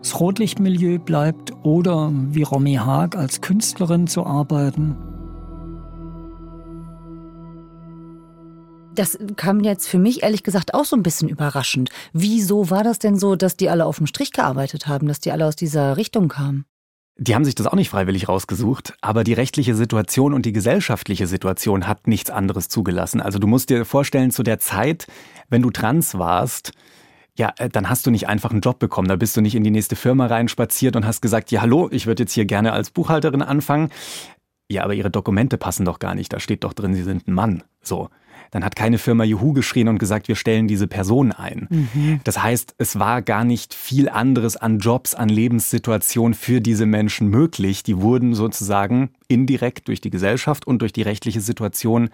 das 0.00 0.18
Rotlichtmilieu 0.20 0.98
bleibt 0.98 1.52
oder 1.62 2.10
wie 2.12 2.42
Romy 2.42 2.74
Haag 2.74 3.16
als 3.16 3.40
Künstlerin 3.40 4.06
zu 4.06 4.26
arbeiten 4.26 4.96
Das 8.94 9.18
kam 9.36 9.60
jetzt 9.60 9.88
für 9.88 9.98
mich 9.98 10.22
ehrlich 10.22 10.42
gesagt 10.42 10.74
auch 10.74 10.84
so 10.84 10.96
ein 10.96 11.02
bisschen 11.02 11.28
überraschend. 11.28 11.90
Wieso 12.12 12.70
war 12.70 12.84
das 12.84 12.98
denn 12.98 13.18
so, 13.18 13.34
dass 13.34 13.56
die 13.56 13.68
alle 13.68 13.86
auf 13.86 13.98
dem 13.98 14.06
Strich 14.06 14.32
gearbeitet 14.32 14.86
haben, 14.86 15.08
dass 15.08 15.20
die 15.20 15.32
alle 15.32 15.46
aus 15.46 15.56
dieser 15.56 15.96
Richtung 15.96 16.28
kamen? 16.28 16.64
Die 17.16 17.34
haben 17.34 17.44
sich 17.44 17.54
das 17.54 17.68
auch 17.68 17.74
nicht 17.74 17.90
freiwillig 17.90 18.28
rausgesucht, 18.28 18.94
aber 19.00 19.22
die 19.22 19.34
rechtliche 19.34 19.76
Situation 19.76 20.34
und 20.34 20.46
die 20.46 20.52
gesellschaftliche 20.52 21.28
Situation 21.28 21.86
hat 21.86 22.08
nichts 22.08 22.30
anderes 22.30 22.68
zugelassen. 22.68 23.20
Also 23.20 23.38
du 23.38 23.46
musst 23.46 23.70
dir 23.70 23.84
vorstellen, 23.84 24.32
zu 24.32 24.42
der 24.42 24.58
Zeit, 24.58 25.06
wenn 25.48 25.62
du 25.62 25.70
trans 25.70 26.18
warst, 26.18 26.72
ja, 27.36 27.52
äh, 27.58 27.68
dann 27.68 27.88
hast 27.88 28.06
du 28.06 28.10
nicht 28.10 28.28
einfach 28.28 28.50
einen 28.50 28.60
Job 28.60 28.78
bekommen. 28.80 29.08
Da 29.08 29.16
bist 29.16 29.36
du 29.36 29.40
nicht 29.40 29.54
in 29.54 29.64
die 29.64 29.70
nächste 29.70 29.96
Firma 29.96 30.26
reinspaziert 30.26 30.96
und 30.96 31.06
hast 31.06 31.20
gesagt, 31.20 31.50
ja, 31.50 31.60
hallo, 31.60 31.88
ich 31.90 32.06
würde 32.06 32.24
jetzt 32.24 32.32
hier 32.32 32.46
gerne 32.46 32.72
als 32.72 32.90
Buchhalterin 32.90 33.42
anfangen. 33.42 33.90
Ja, 34.68 34.82
aber 34.82 34.94
ihre 34.94 35.10
Dokumente 35.10 35.56
passen 35.56 35.84
doch 35.84 35.98
gar 35.98 36.14
nicht. 36.14 36.32
Da 36.32 36.40
steht 36.40 36.64
doch 36.64 36.72
drin, 36.72 36.94
sie 36.94 37.02
sind 37.02 37.28
ein 37.28 37.34
Mann. 37.34 37.62
So 37.82 38.08
dann 38.50 38.64
hat 38.64 38.76
keine 38.76 38.98
Firma 38.98 39.24
Juhu 39.24 39.52
geschrien 39.52 39.88
und 39.88 39.98
gesagt, 39.98 40.28
wir 40.28 40.36
stellen 40.36 40.68
diese 40.68 40.86
Person 40.86 41.32
ein. 41.32 41.68
Mhm. 41.70 42.20
Das 42.24 42.42
heißt, 42.42 42.74
es 42.78 42.98
war 42.98 43.22
gar 43.22 43.44
nicht 43.44 43.74
viel 43.74 44.08
anderes 44.08 44.56
an 44.56 44.78
Jobs, 44.78 45.14
an 45.14 45.28
Lebenssituationen 45.28 46.34
für 46.34 46.60
diese 46.60 46.86
Menschen 46.86 47.28
möglich. 47.28 47.82
Die 47.82 48.00
wurden 48.00 48.34
sozusagen 48.34 49.10
indirekt 49.28 49.88
durch 49.88 50.00
die 50.00 50.10
Gesellschaft 50.10 50.66
und 50.66 50.80
durch 50.80 50.92
die 50.92 51.02
rechtliche 51.02 51.40
Situation 51.40 52.10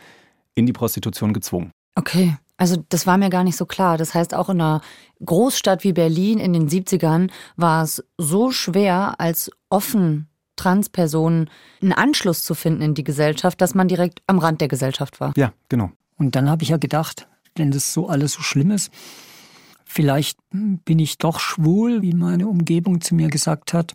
in 0.55 0.67
die 0.67 0.73
Prostitution 0.73 1.33
gezwungen. 1.33 1.71
Okay. 1.95 2.37
Also 2.57 2.85
das 2.91 3.07
war 3.07 3.17
mir 3.17 3.31
gar 3.31 3.43
nicht 3.43 3.57
so 3.57 3.65
klar. 3.65 3.97
Das 3.97 4.13
heißt, 4.13 4.35
auch 4.35 4.51
in 4.51 4.61
einer 4.61 4.83
Großstadt 5.25 5.83
wie 5.83 5.95
Berlin 5.95 6.39
in 6.39 6.53
den 6.53 6.69
70ern 6.69 7.31
war 7.57 7.83
es 7.83 8.05
so 8.19 8.51
schwer, 8.51 9.15
als 9.19 9.51
offen 9.71 10.29
Transpersonen 10.57 11.49
einen 11.81 11.95
Anschluss 11.95 12.45
zu 12.45 12.55
finden 12.55 12.83
in 12.83 12.95
die 12.95 13.03
Gesellschaft, 13.03 13.63
dass 13.63 13.75
man 13.75 13.89
direkt 13.89 14.21
am 14.27 14.39
Rand 14.39 14.61
der 14.61 14.69
Gesellschaft 14.69 15.19
war. 15.21 15.33
Ja, 15.39 15.55
genau. 15.71 15.91
Und 16.21 16.37
dann 16.37 16.51
habe 16.51 16.63
ich 16.63 16.69
ja 16.69 16.77
gedacht, 16.77 17.27
wenn 17.57 17.71
das 17.71 17.95
so 17.95 18.11
alles 18.11 18.35
so 18.35 18.43
schlimm 18.43 18.71
ist, 18.73 18.91
vielleicht 19.87 20.39
bin 20.51 20.99
ich 20.99 21.17
doch 21.17 21.41
schwul, 21.41 22.03
wie 22.03 22.13
meine 22.13 22.47
Umgebung 22.47 23.01
zu 23.01 23.15
mir 23.15 23.29
gesagt 23.29 23.73
hat. 23.73 23.95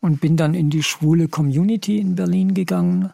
Und 0.00 0.20
bin 0.20 0.36
dann 0.36 0.52
in 0.54 0.68
die 0.68 0.82
schwule 0.82 1.26
Community 1.26 1.98
in 1.98 2.14
Berlin 2.14 2.52
gegangen, 2.52 3.12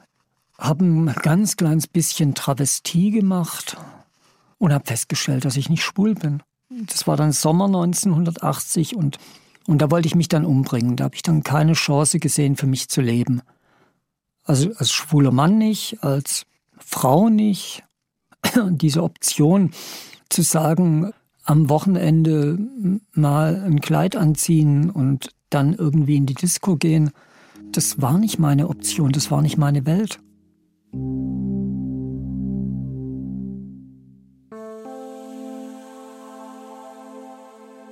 habe 0.59 0.85
ein 0.85 1.07
ganz 1.23 1.57
kleines 1.57 1.87
bisschen 1.87 2.35
Travestie 2.35 3.13
gemacht 3.13 3.77
und 4.59 4.73
habe 4.73 4.85
festgestellt, 4.85 5.45
dass 5.45 5.57
ich 5.57 5.71
nicht 5.71 5.85
schwul 5.85 6.15
bin. 6.15 6.43
Das 6.69 7.07
war 7.07 7.17
dann 7.17 7.31
Sommer 7.31 7.67
1980 7.67 8.97
und, 8.97 9.19
und 9.67 9.81
da 9.81 9.93
wollte 9.93 10.09
ich 10.09 10.17
mich 10.17 10.29
dann 10.29 10.45
umbringen. 10.45 10.97
Da 10.97 11.05
habe 11.05 11.15
ich 11.15 11.23
dann 11.23 11.45
keine 11.45 11.75
Chance 11.75 12.19
gesehen, 12.19 12.57
für 12.57 12.67
mich 12.67 12.89
zu 12.89 13.01
leben. 13.01 13.43
Also 14.43 14.73
als 14.77 14.93
schwuler 14.93 15.31
Mann 15.31 15.57
nicht, 15.57 16.03
als 16.03 16.45
Frau 16.77 17.31
nicht, 17.31 17.85
diese 18.71 19.03
Option 19.03 19.71
zu 20.29 20.43
sagen, 20.43 21.13
am 21.45 21.69
Wochenende 21.69 22.59
mal 23.13 23.63
ein 23.65 23.81
Kleid 23.81 24.17
anziehen 24.17 24.91
und 24.91 25.31
dann 25.51 25.75
irgendwie 25.75 26.17
in 26.17 26.27
die 26.27 26.35
Disco 26.35 26.77
gehen, 26.77 27.11
das 27.73 28.01
war 28.01 28.19
nicht 28.19 28.39
meine 28.39 28.69
Option, 28.69 29.13
das 29.13 29.31
war 29.31 29.43
nicht 29.43 29.59
meine 29.59 29.87
Welt. 29.87 30.21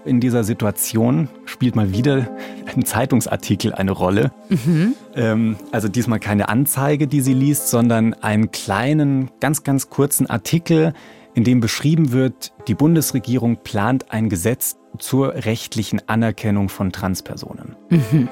In 0.04 0.18
dieser 0.18 0.42
Situation 0.42 1.28
spielt 1.44 1.76
mal 1.76 1.92
wieder 1.92 2.28
ein 2.74 2.84
Zeitungsartikel 2.84 3.72
eine 3.72 3.92
Rolle. 3.92 4.32
Mhm. 4.48 4.94
Ähm, 5.14 5.56
also 5.70 5.88
diesmal 5.88 6.18
keine 6.18 6.48
Anzeige, 6.48 7.06
die 7.06 7.20
sie 7.20 7.34
liest, 7.34 7.68
sondern 7.68 8.14
einen 8.14 8.50
kleinen, 8.50 9.30
ganz, 9.40 9.62
ganz 9.62 9.90
kurzen 9.90 10.28
Artikel, 10.28 10.92
in 11.34 11.44
dem 11.44 11.60
beschrieben 11.60 12.12
wird, 12.12 12.52
die 12.66 12.74
Bundesregierung 12.74 13.58
plant 13.62 14.10
ein 14.10 14.28
Gesetz 14.28 14.76
zur 14.98 15.34
rechtlichen 15.34 16.06
Anerkennung 16.08 16.68
von 16.68 16.90
Transpersonen. 16.92 17.76
Mhm. 17.88 18.28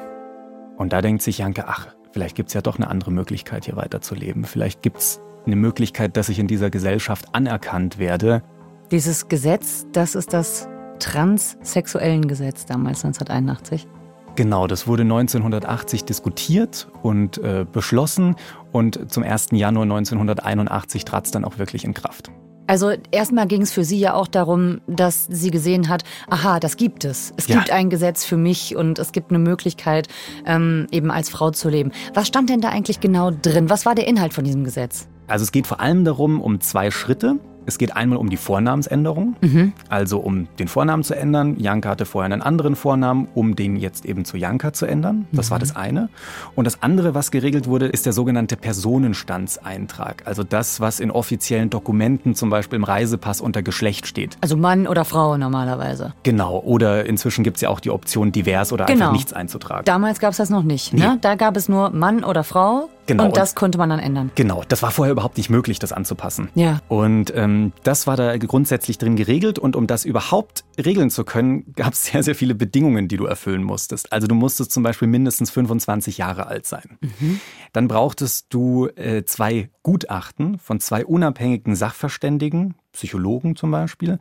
Und 0.77 0.93
da 0.93 1.03
denkt 1.03 1.23
sich 1.23 1.39
Janke, 1.39 1.69
ach, 1.69 1.89
vielleicht 2.13 2.35
gibt 2.35 2.49
es 2.49 2.55
ja 2.55 2.63
doch 2.63 2.77
eine 2.77 2.89
andere 2.89 3.13
Möglichkeit, 3.13 3.65
hier 3.67 3.77
weiterzuleben. 3.77 4.45
Vielleicht 4.45 4.83
gibt 4.83 4.99
es 4.99 5.21
eine 5.47 5.57
Möglichkeit, 5.57 6.17
dass 6.17 6.29
ich 6.29 6.39
in 6.39 6.47
dieser 6.47 6.69
Gesellschaft 6.69 7.35
anerkannt 7.35 7.99
werde. 7.99 8.43
Dieses 8.91 9.29
Gesetz, 9.29 9.87
das 9.93 10.15
ist 10.15 10.33
das 10.33 10.69
transsexuellen 11.01 12.29
Gesetz 12.29 12.67
damals 12.67 13.05
1981? 13.05 13.89
Genau, 14.37 14.67
das 14.67 14.87
wurde 14.87 15.03
1980 15.03 16.05
diskutiert 16.05 16.89
und 17.03 17.39
äh, 17.39 17.67
beschlossen 17.71 18.37
und 18.73 19.13
zum 19.13 19.23
1. 19.23 19.49
Januar 19.53 19.83
1981 19.83 21.05
trat 21.05 21.27
es 21.27 21.31
dann 21.33 21.45
auch 21.45 21.59
wirklich 21.59 21.85
in 21.85 21.95
Kraft. 21.95 22.31
Also 22.71 22.93
erstmal 23.11 23.49
ging 23.49 23.63
es 23.63 23.73
für 23.73 23.83
sie 23.83 23.99
ja 23.99 24.15
auch 24.15 24.29
darum, 24.29 24.81
dass 24.87 25.27
sie 25.29 25.51
gesehen 25.51 25.89
hat, 25.89 26.05
aha, 26.29 26.61
das 26.61 26.77
gibt 26.77 27.05
es. 27.05 27.33
Es 27.37 27.49
ja. 27.49 27.57
gibt 27.57 27.73
ein 27.73 27.91
Gesetz 27.91 28.25
für 28.25 28.37
mich 28.37 28.77
und 28.77 29.01
es 29.01 29.11
gibt 29.11 29.31
eine 29.31 29.41
Möglichkeit, 29.41 30.07
ähm, 30.47 30.87
eben 30.93 31.11
als 31.11 31.31
Frau 31.31 31.51
zu 31.51 31.69
leben. 31.69 31.91
Was 32.15 32.29
stand 32.29 32.49
denn 32.49 32.61
da 32.61 32.69
eigentlich 32.69 33.01
genau 33.01 33.33
drin? 33.33 33.69
Was 33.69 33.87
war 33.87 33.97
der 33.97 34.07
Inhalt 34.07 34.33
von 34.33 34.45
diesem 34.45 34.63
Gesetz? 34.63 35.09
Also 35.27 35.43
es 35.43 35.51
geht 35.51 35.67
vor 35.67 35.81
allem 35.81 36.05
darum, 36.05 36.41
um 36.41 36.61
zwei 36.61 36.93
Schritte. 36.93 37.41
Es 37.67 37.79
geht 37.79 37.97
einmal 37.97 38.19
um 38.19 38.31
die 38.31 38.37
Vornamensänderung, 38.37 39.37
mhm. 39.41 39.73
also 39.89 40.19
um 40.19 40.49
den 40.59 40.69
Vornamen 40.69 41.05
zu 41.05 41.15
ändern. 41.15 41.57
Janka 41.59 41.91
hatte 41.91 42.07
vorher 42.07 42.33
einen 42.33 42.43
anderen 42.43 42.77
Vornamen, 42.77 43.29
um 43.35 43.57
den 43.57 43.77
jetzt 43.77 44.05
eben 44.05 44.25
zu 44.25 44.37
Janka 44.37 44.73
zu 44.73 44.87
ändern. 44.87 45.27
Das 45.33 45.49
mhm. 45.49 45.51
war 45.53 45.59
das 45.59 45.77
eine. 45.77 46.09
Und 46.55 46.65
das 46.65 46.83
andere, 46.83 47.15
was 47.15 47.31
geregelt 47.31 47.67
wurde, 47.67 47.87
ist 47.87 48.07
der 48.07 48.13
sogenannte 48.13 48.57
Personenstandseintrag. 48.57 50.23
Also 50.27 50.43
das, 50.43 50.81
was 50.81 51.01
in 51.01 51.11
offiziellen 51.11 51.71
Dokumenten, 51.71 52.35
zum 52.35 52.51
Beispiel 52.51 52.77
im 52.77 52.85
Reisepass, 52.85 53.41
unter 53.41 53.63
Geschlecht 53.63 54.07
steht. 54.07 54.37
Also 54.41 54.57
Mann 54.57 54.87
oder 54.87 55.05
Frau 55.05 55.37
normalerweise. 55.37 56.15
Genau. 56.23 56.59
Oder 56.59 57.07
inzwischen 57.07 57.45
gibt 57.45 57.59
es 57.59 57.61
ja 57.63 57.69
auch 57.69 57.81
die 57.81 57.91
Option 57.91 58.33
divers 58.33 58.73
oder 58.73 58.87
genau. 58.87 59.07
einfach 59.07 59.13
nichts 59.13 59.33
einzutragen. 59.33 59.85
Damals 59.85 60.19
gab 60.21 60.33
es 60.33 60.39
das 60.39 60.51
noch 60.51 60.63
nicht. 60.63 60.93
Ne? 60.93 61.13
Nee. 61.15 61.19
Da 61.21 61.35
gab 61.35 61.57
es 61.57 61.69
nur 61.69 61.91
Mann 61.91 62.25
oder 62.25 62.45
Frau. 62.45 62.89
Genau. 63.07 63.27
Und 63.27 63.37
das 63.37 63.55
konnte 63.55 63.79
man 63.79 63.91
dann 63.91 63.99
ändern. 63.99 64.31
Genau, 64.35 64.63
das 64.69 64.83
war 64.83 64.91
vorher 64.91 65.13
überhaupt 65.13 65.37
nicht 65.37 65.51
möglich, 65.51 65.79
das 65.79 65.93
anzupassen. 65.93 66.49
Ja. 66.55 66.81
Und 66.89 67.33
ähm, 67.35 67.73
das 67.83 68.07
war 68.07 68.17
da 68.17 68.37
grundsätzlich 68.37 68.99
drin 68.99 69.17
geregelt. 69.17 69.59
Und 69.59 69.77
um 69.77 69.87
das 69.87 70.05
überhaupt 70.05 70.65
regeln 70.79 71.11
zu 71.11 71.25
können, 71.25 71.73
gab 71.75 71.95
es 71.95 72.05
sehr, 72.13 72.23
sehr 72.23 72.35
viele 72.35 72.55
Bedingungen, 72.55 73.09
die 73.09 73.17
du 73.17 73.27
erfüllen 73.27 73.63
musstest. 73.63 74.13
Also 74.13 74.27
du 74.27 74.35
musstest 74.35 74.73
zum 74.73 74.83
Beispiel 74.83 75.09
mindestens 75.09 75.51
25 75.51 76.19
Jahre 76.19 76.47
alt 76.47 76.67
sein. 76.67 76.99
Mhm. 77.01 77.41
Dann 77.73 77.89
brauchtest 77.89 78.47
du 78.51 78.89
äh, 78.97 79.25
zwei 79.25 79.71
Gutachten 79.83 80.59
von 80.59 80.81
zwei 80.81 81.05
unabhängigen 81.05 81.75
Sachverständigen, 81.75 82.75
Psychologen 82.93 83.57
zum 83.57 83.71
Beispiel, 83.71 84.19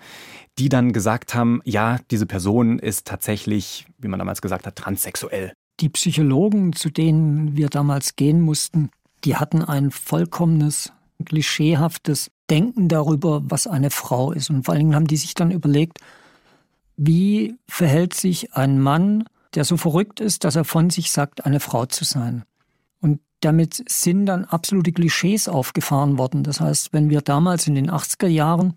die 0.57 0.69
dann 0.69 0.93
gesagt 0.93 1.33
haben, 1.33 1.61
ja, 1.65 1.97
diese 2.11 2.25
Person 2.25 2.79
ist 2.79 3.07
tatsächlich, 3.07 3.85
wie 3.97 4.07
man 4.07 4.19
damals 4.19 4.41
gesagt 4.41 4.67
hat, 4.67 4.75
transsexuell. 4.75 5.53
Die 5.79 5.89
Psychologen, 5.89 6.73
zu 6.73 6.89
denen 6.89 7.55
wir 7.55 7.69
damals 7.69 8.15
gehen 8.15 8.41
mussten, 8.41 8.89
die 9.23 9.35
hatten 9.35 9.63
ein 9.63 9.91
vollkommenes, 9.91 10.91
klischeehaftes 11.25 12.31
Denken 12.49 12.87
darüber, 12.87 13.41
was 13.43 13.67
eine 13.67 13.89
Frau 13.89 14.31
ist. 14.31 14.49
Und 14.49 14.63
vor 14.63 14.73
allen 14.73 14.81
Dingen 14.81 14.95
haben 14.95 15.07
die 15.07 15.17
sich 15.17 15.35
dann 15.35 15.51
überlegt, 15.51 15.99
wie 16.97 17.55
verhält 17.67 18.13
sich 18.13 18.53
ein 18.53 18.79
Mann, 18.79 19.25
der 19.55 19.63
so 19.63 19.77
verrückt 19.77 20.19
ist, 20.19 20.43
dass 20.43 20.55
er 20.55 20.65
von 20.65 20.89
sich 20.89 21.11
sagt, 21.11 21.45
eine 21.45 21.59
Frau 21.59 21.85
zu 21.85 22.03
sein. 22.03 22.43
Und 23.01 23.21
damit 23.39 23.83
sind 23.87 24.25
dann 24.25 24.45
absolute 24.45 24.91
Klischees 24.91 25.47
aufgefahren 25.47 26.17
worden. 26.17 26.43
Das 26.43 26.59
heißt, 26.59 26.91
wenn 26.91 27.09
wir 27.09 27.21
damals 27.21 27.67
in 27.67 27.75
den 27.75 27.89
80er 27.89 28.27
Jahren, 28.27 28.73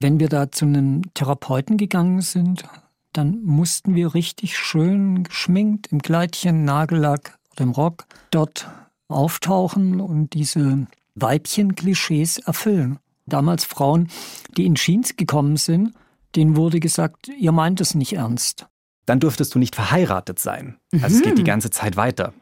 wenn 0.00 0.20
wir 0.20 0.28
da 0.28 0.50
zu 0.50 0.66
einem 0.66 1.02
Therapeuten 1.14 1.76
gegangen 1.76 2.20
sind, 2.20 2.64
dann 3.12 3.42
mussten 3.44 3.94
wir 3.94 4.14
richtig 4.14 4.56
schön 4.56 5.24
geschminkt 5.24 5.88
im 5.92 6.02
Kleidchen, 6.02 6.64
Nagellack 6.64 7.38
oder 7.52 7.64
im 7.64 7.70
Rock 7.70 8.06
dort 8.30 8.68
auftauchen 9.08 10.00
und 10.00 10.34
diese 10.34 10.86
Weibchen-Klischees 11.14 12.38
erfüllen. 12.38 12.98
Damals 13.26 13.64
Frauen, 13.64 14.08
die 14.56 14.66
in 14.66 14.74
Jeans 14.74 15.16
gekommen 15.16 15.56
sind, 15.56 15.94
denen 16.34 16.56
wurde 16.56 16.80
gesagt, 16.80 17.28
ihr 17.28 17.52
meint 17.52 17.80
es 17.80 17.94
nicht 17.94 18.14
ernst. 18.14 18.66
Dann 19.04 19.20
durftest 19.20 19.54
du 19.54 19.58
nicht 19.58 19.74
verheiratet 19.74 20.38
sein. 20.38 20.76
Also 21.02 21.16
es 21.16 21.22
geht 21.22 21.36
die 21.36 21.42
mhm. 21.42 21.46
ganze 21.46 21.70
Zeit 21.70 21.96
weiter. 21.96 22.32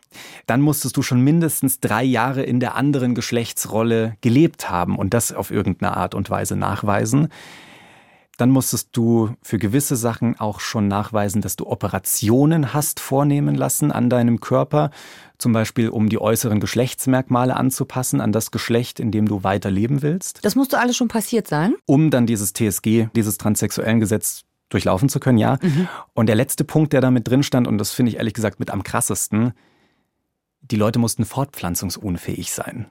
Dann 0.47 0.61
musstest 0.61 0.97
du 0.97 1.03
schon 1.03 1.23
mindestens 1.23 1.81
drei 1.81 2.05
Jahre 2.05 2.43
in 2.43 2.61
der 2.61 2.77
anderen 2.77 3.15
Geschlechtsrolle 3.15 4.17
gelebt 4.21 4.69
haben 4.69 4.99
und 4.99 5.15
das 5.15 5.33
auf 5.33 5.51
irgendeine 5.51 5.97
Art 5.97 6.15
und 6.15 6.29
Weise 6.29 6.57
nachweisen. 6.57 7.29
Dann 8.41 8.49
musstest 8.49 8.97
du 8.97 9.35
für 9.43 9.59
gewisse 9.59 9.97
Sachen 9.97 10.41
auch 10.41 10.61
schon 10.61 10.89
nachweisen, 10.89 11.43
dass 11.43 11.57
du 11.57 11.67
Operationen 11.67 12.73
hast 12.73 12.99
vornehmen 12.99 13.55
lassen 13.55 13.93
an 13.93 14.09
deinem 14.09 14.41
Körper, 14.41 14.93
zum 15.37 15.53
Beispiel 15.53 15.91
um 15.91 16.09
die 16.09 16.19
äußeren 16.19 16.59
Geschlechtsmerkmale 16.59 17.55
anzupassen 17.55 18.23
an 18.23 18.33
das 18.33 18.51
Geschlecht, 18.51 18.99
in 18.99 19.11
dem 19.11 19.29
du 19.29 19.45
weiter 19.45 19.71
leben 19.71 20.01
willst. 20.01 20.43
Das 20.43 20.57
musste 20.57 20.79
alles 20.79 20.97
schon 20.97 21.09
passiert 21.09 21.49
sein? 21.49 21.75
Um 21.85 22.11
dann 22.11 22.27
dieses 22.27 22.55
TSG, 22.55 23.09
dieses 23.15 23.37
transsexuellen 23.37 24.01
Gesetz 24.01 24.45
durchlaufen 24.71 25.11
zu 25.11 25.21
können, 25.21 25.37
ja. 25.37 25.59
Mhm. 25.61 25.89
Und 26.15 26.27
der 26.27 26.37
letzte 26.37 26.65
Punkt, 26.65 26.95
der 26.95 27.03
da 27.03 27.11
mit 27.11 27.29
drin 27.29 27.43
stand, 27.43 27.69
und 27.69 27.77
das 27.77 27.93
finde 27.93 28.09
ich 28.09 28.17
ehrlich 28.17 28.33
gesagt 28.33 28.59
mit 28.59 28.71
am 28.71 28.83
krassesten, 28.83 29.53
die 30.63 30.77
Leute 30.77 30.99
mussten 30.99 31.27
fortpflanzungsunfähig 31.27 32.53
sein. 32.53 32.87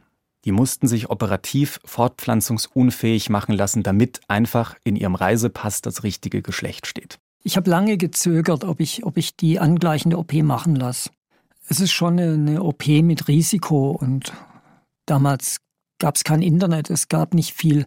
Die 0.45 0.51
mussten 0.51 0.87
sich 0.87 1.09
operativ 1.09 1.79
fortpflanzungsunfähig 1.85 3.29
machen 3.29 3.53
lassen, 3.53 3.83
damit 3.83 4.21
einfach 4.27 4.75
in 4.83 4.95
ihrem 4.95 5.15
Reisepass 5.15 5.81
das 5.81 6.03
richtige 6.03 6.41
Geschlecht 6.41 6.87
steht. 6.87 7.19
Ich 7.43 7.57
habe 7.57 7.69
lange 7.69 7.97
gezögert, 7.97 8.63
ob 8.63 8.79
ich, 8.79 9.05
ob 9.05 9.17
ich 9.17 9.35
die 9.35 9.59
angleichende 9.59 10.17
OP 10.17 10.33
machen 10.33 10.75
lasse. 10.75 11.09
Es 11.67 11.79
ist 11.79 11.91
schon 11.91 12.19
eine, 12.19 12.63
OP 12.63 12.87
mit 12.87 13.27
Risiko 13.27 13.91
und 13.91 14.33
damals 15.05 15.57
gab 15.99 16.15
es 16.15 16.23
kein 16.23 16.41
Internet, 16.41 16.89
es 16.89 17.09
gab 17.09 17.33
nicht 17.33 17.53
viel, 17.53 17.85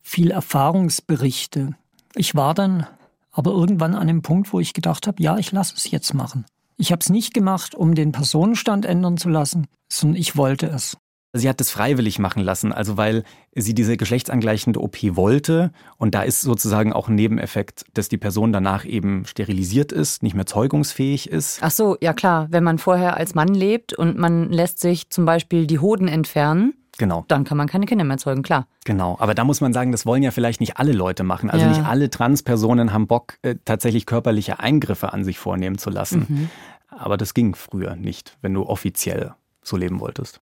viel 0.00 0.30
Erfahrungsberichte. 0.30 1.76
Ich 2.14 2.34
war 2.34 2.54
dann 2.54 2.86
aber 3.30 3.50
irgendwann 3.50 3.94
an 3.94 4.06
dem 4.06 4.22
Punkt, 4.22 4.52
wo 4.52 4.60
ich 4.60 4.72
gedacht 4.72 5.06
habe, 5.06 5.22
ja, 5.22 5.38
ich 5.38 5.52
lasse 5.52 5.74
es 5.76 5.90
jetzt 5.90 6.14
machen. 6.14 6.44
Ich 6.76 6.90
habe 6.90 7.00
es 7.00 7.10
nicht 7.10 7.34
gemacht, 7.34 7.74
um 7.74 7.94
den 7.94 8.12
Personenstand 8.12 8.84
ändern 8.84 9.16
zu 9.16 9.28
lassen, 9.28 9.66
sondern 9.88 10.20
ich 10.20 10.36
wollte 10.36 10.66
es. 10.66 10.96
Sie 11.34 11.48
hat 11.48 11.60
es 11.62 11.70
freiwillig 11.70 12.18
machen 12.18 12.42
lassen, 12.42 12.72
also 12.72 12.98
weil 12.98 13.24
sie 13.54 13.72
diese 13.74 13.96
geschlechtsangleichende 13.96 14.80
OP 14.80 14.98
wollte. 15.16 15.72
Und 15.96 16.14
da 16.14 16.22
ist 16.22 16.42
sozusagen 16.42 16.92
auch 16.92 17.08
ein 17.08 17.14
Nebeneffekt, 17.14 17.86
dass 17.94 18.10
die 18.10 18.18
Person 18.18 18.52
danach 18.52 18.84
eben 18.84 19.24
sterilisiert 19.24 19.92
ist, 19.92 20.22
nicht 20.22 20.34
mehr 20.34 20.44
zeugungsfähig 20.44 21.30
ist. 21.30 21.60
Ach 21.62 21.70
so, 21.70 21.96
ja 22.02 22.12
klar. 22.12 22.48
Wenn 22.50 22.64
man 22.64 22.78
vorher 22.78 23.16
als 23.16 23.34
Mann 23.34 23.48
lebt 23.48 23.94
und 23.94 24.18
man 24.18 24.50
lässt 24.50 24.80
sich 24.80 25.08
zum 25.08 25.24
Beispiel 25.24 25.66
die 25.66 25.78
Hoden 25.78 26.08
entfernen, 26.08 26.74
Genau. 26.98 27.24
Dann 27.28 27.44
kann 27.44 27.56
man 27.56 27.68
keine 27.68 27.86
Kinder 27.86 28.04
mehr 28.04 28.18
zeugen, 28.18 28.42
klar. 28.42 28.66
Genau, 28.84 29.16
aber 29.18 29.34
da 29.34 29.44
muss 29.44 29.62
man 29.62 29.72
sagen, 29.72 29.92
das 29.92 30.04
wollen 30.04 30.22
ja 30.22 30.30
vielleicht 30.30 30.60
nicht 30.60 30.76
alle 30.76 30.92
Leute 30.92 31.24
machen. 31.24 31.48
Also 31.48 31.64
ja. 31.64 31.70
nicht 31.70 31.84
alle 31.84 32.10
Transpersonen 32.10 32.92
haben 32.92 33.06
Bock, 33.06 33.38
äh, 33.40 33.54
tatsächlich 33.64 34.04
körperliche 34.04 34.60
Eingriffe 34.60 35.12
an 35.12 35.24
sich 35.24 35.38
vornehmen 35.38 35.78
zu 35.78 35.88
lassen. 35.88 36.26
Mhm. 36.28 36.50
Aber 36.88 37.16
das 37.16 37.32
ging 37.32 37.54
früher 37.54 37.96
nicht, 37.96 38.36
wenn 38.42 38.52
du 38.52 38.64
offiziell 38.64 39.32
so 39.62 39.78
leben 39.78 40.00
wolltest. 40.00 40.40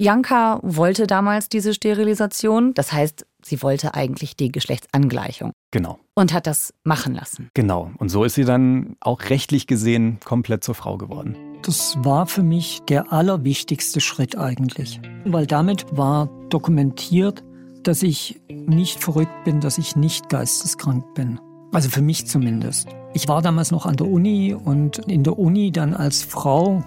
Janka 0.00 0.60
wollte 0.62 1.06
damals 1.06 1.50
diese 1.50 1.74
Sterilisation. 1.74 2.72
Das 2.72 2.90
heißt, 2.90 3.26
sie 3.42 3.62
wollte 3.62 3.92
eigentlich 3.92 4.34
die 4.34 4.50
Geschlechtsangleichung. 4.50 5.52
Genau. 5.72 5.98
Und 6.14 6.32
hat 6.32 6.46
das 6.46 6.72
machen 6.84 7.14
lassen. 7.14 7.50
Genau. 7.52 7.90
Und 7.98 8.08
so 8.08 8.24
ist 8.24 8.34
sie 8.34 8.46
dann 8.46 8.96
auch 9.00 9.20
rechtlich 9.28 9.66
gesehen 9.66 10.18
komplett 10.24 10.64
zur 10.64 10.74
Frau 10.74 10.96
geworden. 10.96 11.36
Das 11.60 11.98
war 12.02 12.26
für 12.26 12.42
mich 12.42 12.80
der 12.88 13.12
allerwichtigste 13.12 14.00
Schritt 14.00 14.38
eigentlich. 14.38 15.02
Weil 15.26 15.46
damit 15.46 15.84
war 15.94 16.30
dokumentiert, 16.48 17.44
dass 17.82 18.02
ich 18.02 18.40
nicht 18.48 19.04
verrückt 19.04 19.44
bin, 19.44 19.60
dass 19.60 19.76
ich 19.76 19.96
nicht 19.96 20.30
geisteskrank 20.30 21.12
bin. 21.12 21.38
Also 21.72 21.90
für 21.90 22.00
mich 22.00 22.26
zumindest. 22.26 22.88
Ich 23.12 23.28
war 23.28 23.42
damals 23.42 23.70
noch 23.70 23.84
an 23.84 23.96
der 23.96 24.06
Uni 24.06 24.54
und 24.54 24.96
in 25.00 25.24
der 25.24 25.38
Uni 25.38 25.72
dann 25.72 25.92
als 25.92 26.22
Frau 26.22 26.82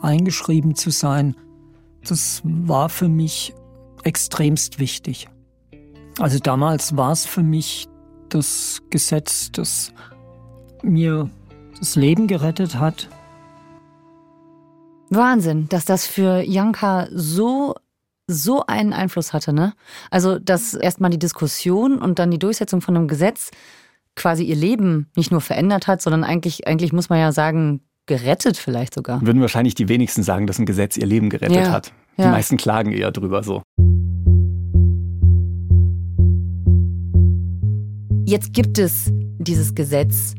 eingeschrieben 0.00 0.76
zu 0.76 0.90
sein, 0.90 1.34
das 2.10 2.42
war 2.44 2.88
für 2.88 3.08
mich 3.08 3.54
extremst 4.02 4.78
wichtig. 4.78 5.28
Also 6.18 6.38
damals 6.38 6.96
war 6.96 7.12
es 7.12 7.26
für 7.26 7.42
mich 7.42 7.88
das 8.28 8.82
Gesetz, 8.90 9.50
das 9.52 9.92
mir 10.82 11.30
das 11.78 11.96
Leben 11.96 12.26
gerettet 12.26 12.78
hat. 12.78 13.08
Wahnsinn, 15.10 15.68
dass 15.68 15.84
das 15.84 16.06
für 16.06 16.40
Janka 16.42 17.08
so 17.12 17.74
so 18.28 18.66
einen 18.66 18.92
Einfluss 18.92 19.32
hatte, 19.32 19.52
ne? 19.52 19.72
Also, 20.10 20.40
dass 20.40 20.74
erstmal 20.74 21.10
die 21.10 21.18
Diskussion 21.18 21.98
und 21.98 22.18
dann 22.18 22.32
die 22.32 22.40
Durchsetzung 22.40 22.80
von 22.80 22.96
einem 22.96 23.06
Gesetz 23.06 23.50
quasi 24.16 24.42
ihr 24.44 24.56
Leben 24.56 25.10
nicht 25.14 25.30
nur 25.30 25.40
verändert 25.40 25.86
hat, 25.86 26.02
sondern 26.02 26.24
eigentlich, 26.24 26.66
eigentlich 26.66 26.92
muss 26.92 27.08
man 27.08 27.20
ja 27.20 27.30
sagen, 27.30 27.82
gerettet 28.06 28.56
vielleicht 28.56 28.94
sogar. 28.94 29.20
Würden 29.24 29.40
wahrscheinlich 29.40 29.74
die 29.74 29.88
wenigsten 29.88 30.22
sagen, 30.22 30.46
dass 30.46 30.58
ein 30.58 30.66
Gesetz 30.66 30.96
ihr 30.96 31.06
Leben 31.06 31.28
gerettet 31.28 31.56
ja. 31.56 31.70
hat. 31.70 31.92
Die 32.16 32.22
ja. 32.22 32.30
meisten 32.30 32.56
klagen 32.56 32.92
eher 32.92 33.10
drüber 33.10 33.42
so. 33.42 33.62
Jetzt 38.28 38.52
gibt 38.52 38.78
es 38.78 39.12
dieses 39.38 39.74
Gesetz 39.74 40.34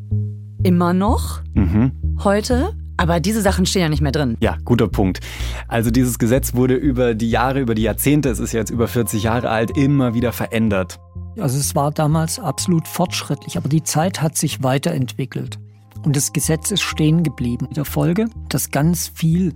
immer 0.63 0.93
noch 0.93 1.41
mhm. 1.53 1.91
heute, 2.24 2.74
aber 2.97 3.19
diese 3.19 3.41
Sachen 3.41 3.65
stehen 3.65 3.83
ja 3.83 3.89
nicht 3.89 4.01
mehr 4.01 4.12
drin. 4.12 4.38
Ja, 4.41 4.57
guter 4.65 4.88
Punkt. 4.88 5.19
Also 5.67 5.91
dieses 5.91 6.19
Gesetz 6.19 6.55
wurde 6.55 6.74
über 6.74 7.13
die 7.13 7.29
Jahre, 7.29 7.62
über 7.62 7.75
die 7.75 7.83
Jahrzehnte, 7.83 8.29
es 8.29 8.39
ist 8.39 8.51
jetzt 8.51 8.71
über 8.71 8.88
40 8.88 9.24
Jahre 9.24 9.50
alt, 9.50 9.77
immer 9.77 10.13
wieder 10.13 10.33
verändert. 10.33 11.00
Also 11.39 11.59
es 11.59 11.75
war 11.75 11.91
damals 11.91 12.39
absolut 12.39 12.88
fortschrittlich, 12.88 13.57
aber 13.57 13.69
die 13.69 13.83
Zeit 13.83 14.21
hat 14.21 14.36
sich 14.36 14.63
weiterentwickelt. 14.63 15.59
Und 16.07 16.15
das 16.15 16.31
Gesetz 16.31 16.71
ist 16.71 16.83
stehen 16.83 17.21
geblieben. 17.21 17.65
In 17.65 17.73
der 17.73 17.83
Folge, 17.83 18.29
dass 18.47 18.71
ganz 18.71 19.09
viel 19.09 19.53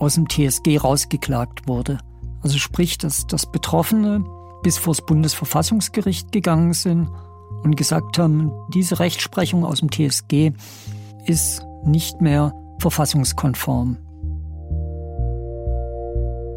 aus 0.00 0.16
dem 0.16 0.28
TSG 0.28 0.78
rausgeklagt 0.78 1.68
wurde. 1.68 1.98
Also 2.40 2.58
sprich, 2.58 2.98
dass, 2.98 3.28
dass 3.28 3.46
Betroffene 3.46 4.24
bis 4.64 4.76
vor 4.76 4.92
das 4.92 5.06
Bundesverfassungsgericht 5.06 6.32
gegangen 6.32 6.72
sind 6.72 7.08
und 7.62 7.76
gesagt 7.76 8.18
haben, 8.18 8.50
diese 8.74 8.98
Rechtsprechung 8.98 9.64
aus 9.64 9.78
dem 9.78 9.92
TSG 9.92 10.50
ist 11.26 11.62
nicht 11.84 12.20
mehr 12.20 12.52
verfassungskonform. 12.80 13.98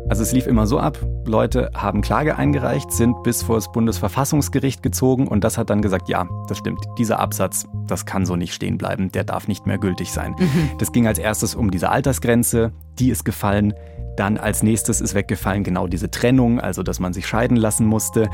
Also 0.07 0.21
es 0.21 0.31
lief 0.33 0.45
immer 0.45 0.67
so 0.67 0.77
ab, 0.77 0.99
Leute 1.25 1.71
haben 1.73 2.01
Klage 2.01 2.37
eingereicht, 2.37 2.91
sind 2.91 3.23
bis 3.23 3.41
vor 3.41 3.55
das 3.55 3.71
Bundesverfassungsgericht 3.71 4.83
gezogen 4.83 5.27
und 5.27 5.43
das 5.43 5.57
hat 5.57 5.71
dann 5.71 5.81
gesagt, 5.81 6.09
ja, 6.09 6.27
das 6.47 6.59
stimmt, 6.59 6.85
dieser 6.99 7.19
Absatz, 7.19 7.65
das 7.87 8.05
kann 8.05 8.27
so 8.27 8.35
nicht 8.35 8.53
stehen 8.53 8.77
bleiben, 8.77 9.11
der 9.11 9.23
darf 9.23 9.47
nicht 9.47 9.65
mehr 9.65 9.79
gültig 9.79 10.11
sein. 10.11 10.35
Mhm. 10.37 10.69
Das 10.77 10.91
ging 10.91 11.07
als 11.07 11.17
erstes 11.17 11.55
um 11.55 11.71
diese 11.71 11.89
Altersgrenze, 11.89 12.71
die 12.99 13.09
ist 13.09 13.25
gefallen. 13.25 13.73
Dann 14.15 14.37
als 14.37 14.61
nächstes 14.61 15.01
ist 15.01 15.15
weggefallen 15.15 15.63
genau 15.63 15.87
diese 15.87 16.11
Trennung, 16.11 16.59
also 16.59 16.83
dass 16.83 16.99
man 16.99 17.11
sich 17.11 17.25
scheiden 17.25 17.57
lassen 17.57 17.87
musste. 17.87 18.29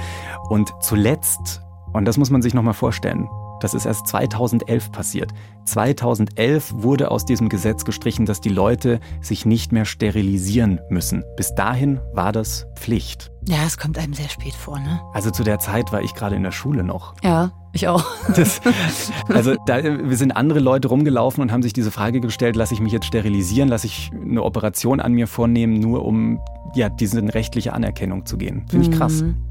Und 0.49 0.73
zuletzt, 0.81 1.61
und 1.93 2.03
das 2.03 2.17
muss 2.17 2.29
man 2.29 2.41
sich 2.41 2.53
nochmal 2.53 2.73
vorstellen, 2.73 3.29
das 3.61 3.73
ist 3.73 3.85
erst 3.85 4.07
2011 4.07 4.91
passiert. 4.91 5.31
2011 5.65 6.73
wurde 6.75 7.11
aus 7.11 7.25
diesem 7.25 7.47
Gesetz 7.47 7.85
gestrichen, 7.85 8.25
dass 8.25 8.41
die 8.41 8.49
Leute 8.49 8.99
sich 9.21 9.45
nicht 9.45 9.71
mehr 9.71 9.85
sterilisieren 9.85 10.81
müssen. 10.89 11.23
Bis 11.37 11.55
dahin 11.55 11.99
war 12.13 12.31
das 12.31 12.67
Pflicht. 12.75 13.31
Ja, 13.47 13.59
es 13.65 13.77
kommt 13.77 13.97
einem 13.97 14.13
sehr 14.13 14.29
spät 14.29 14.53
vor, 14.53 14.79
ne? 14.79 15.01
Also 15.13 15.31
zu 15.31 15.43
der 15.43 15.59
Zeit 15.59 15.91
war 15.91 16.01
ich 16.01 16.13
gerade 16.13 16.35
in 16.35 16.43
der 16.43 16.51
Schule 16.51 16.83
noch. 16.83 17.13
Ja, 17.23 17.51
ich 17.73 17.87
auch. 17.87 18.03
Das, 18.35 18.61
also 19.29 19.55
da 19.65 19.83
wir 19.83 20.17
sind 20.17 20.31
andere 20.31 20.59
Leute 20.59 20.89
rumgelaufen 20.89 21.41
und 21.41 21.51
haben 21.51 21.63
sich 21.63 21.73
diese 21.73 21.91
Frage 21.91 22.19
gestellt, 22.19 22.55
lasse 22.55 22.73
ich 22.73 22.81
mich 22.81 22.91
jetzt 22.91 23.05
sterilisieren, 23.05 23.69
lasse 23.69 23.87
ich 23.87 24.11
eine 24.13 24.43
Operation 24.43 24.99
an 24.99 25.13
mir 25.13 25.27
vornehmen, 25.27 25.79
nur 25.79 26.05
um 26.05 26.39
ja, 26.75 26.89
diese 26.89 27.21
rechtliche 27.33 27.73
Anerkennung 27.73 28.25
zu 28.25 28.37
gehen. 28.37 28.65
Finde 28.69 28.89
ich 28.89 28.97
krass. 28.97 29.21
Mhm. 29.21 29.50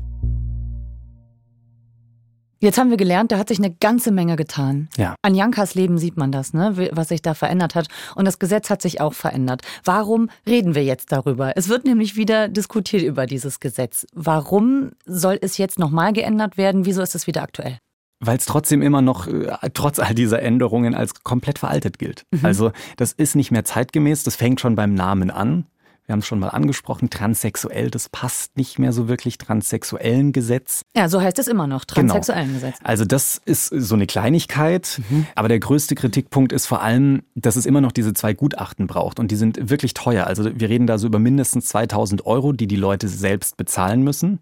Jetzt 2.62 2.76
haben 2.76 2.90
wir 2.90 2.98
gelernt, 2.98 3.32
da 3.32 3.38
hat 3.38 3.48
sich 3.48 3.58
eine 3.58 3.74
ganze 3.74 4.12
Menge 4.12 4.36
getan. 4.36 4.88
Ja. 4.98 5.14
An 5.22 5.34
Jankas 5.34 5.74
Leben 5.74 5.96
sieht 5.96 6.18
man 6.18 6.30
das, 6.30 6.52
ne? 6.52 6.90
was 6.92 7.08
sich 7.08 7.22
da 7.22 7.32
verändert 7.32 7.74
hat. 7.74 7.88
Und 8.14 8.26
das 8.26 8.38
Gesetz 8.38 8.68
hat 8.68 8.82
sich 8.82 9.00
auch 9.00 9.14
verändert. 9.14 9.62
Warum 9.82 10.28
reden 10.46 10.74
wir 10.74 10.84
jetzt 10.84 11.10
darüber? 11.10 11.56
Es 11.56 11.70
wird 11.70 11.86
nämlich 11.86 12.16
wieder 12.16 12.48
diskutiert 12.48 13.02
über 13.02 13.24
dieses 13.24 13.60
Gesetz. 13.60 14.06
Warum 14.12 14.90
soll 15.06 15.38
es 15.40 15.56
jetzt 15.56 15.78
nochmal 15.78 16.12
geändert 16.12 16.58
werden? 16.58 16.84
Wieso 16.84 17.00
ist 17.00 17.14
es 17.14 17.26
wieder 17.26 17.42
aktuell? 17.42 17.78
weil 18.22 18.36
es 18.36 18.44
trotzdem 18.44 18.82
immer 18.82 19.00
noch, 19.00 19.26
äh, 19.26 19.70
trotz 19.72 19.98
all 19.98 20.14
dieser 20.14 20.42
Änderungen, 20.42 20.94
als 20.94 21.24
komplett 21.24 21.58
veraltet 21.58 21.98
gilt. 21.98 22.24
Mhm. 22.30 22.44
Also 22.44 22.72
das 22.98 23.12
ist 23.12 23.34
nicht 23.34 23.50
mehr 23.50 23.64
zeitgemäß, 23.64 24.24
das 24.24 24.36
fängt 24.36 24.60
schon 24.60 24.74
beim 24.74 24.92
Namen 24.92 25.30
an 25.30 25.64
wir 26.10 26.14
haben 26.14 26.20
es 26.20 26.26
schon 26.26 26.40
mal 26.40 26.48
angesprochen, 26.48 27.08
transsexuell, 27.08 27.88
das 27.88 28.08
passt 28.08 28.56
nicht 28.56 28.80
mehr 28.80 28.92
so 28.92 29.06
wirklich 29.06 29.38
transsexuellen 29.38 30.32
Gesetz. 30.32 30.82
Ja, 30.96 31.08
so 31.08 31.20
heißt 31.20 31.38
es 31.38 31.46
immer 31.46 31.68
noch, 31.68 31.84
transsexuellen 31.84 32.48
genau. 32.48 32.58
Gesetz. 32.58 32.78
Also 32.82 33.04
das 33.04 33.40
ist 33.44 33.66
so 33.66 33.94
eine 33.94 34.08
Kleinigkeit, 34.08 35.00
mhm. 35.08 35.28
aber 35.36 35.46
der 35.46 35.60
größte 35.60 35.94
Kritikpunkt 35.94 36.50
ist 36.50 36.66
vor 36.66 36.82
allem, 36.82 37.22
dass 37.36 37.54
es 37.54 37.64
immer 37.64 37.80
noch 37.80 37.92
diese 37.92 38.12
zwei 38.12 38.32
Gutachten 38.32 38.88
braucht 38.88 39.20
und 39.20 39.30
die 39.30 39.36
sind 39.36 39.70
wirklich 39.70 39.94
teuer. 39.94 40.26
Also 40.26 40.50
wir 40.52 40.68
reden 40.68 40.88
da 40.88 40.98
so 40.98 41.06
über 41.06 41.20
mindestens 41.20 41.66
2000 41.66 42.26
Euro, 42.26 42.52
die 42.52 42.66
die 42.66 42.74
Leute 42.74 43.06
selbst 43.06 43.56
bezahlen 43.56 44.02
müssen 44.02 44.40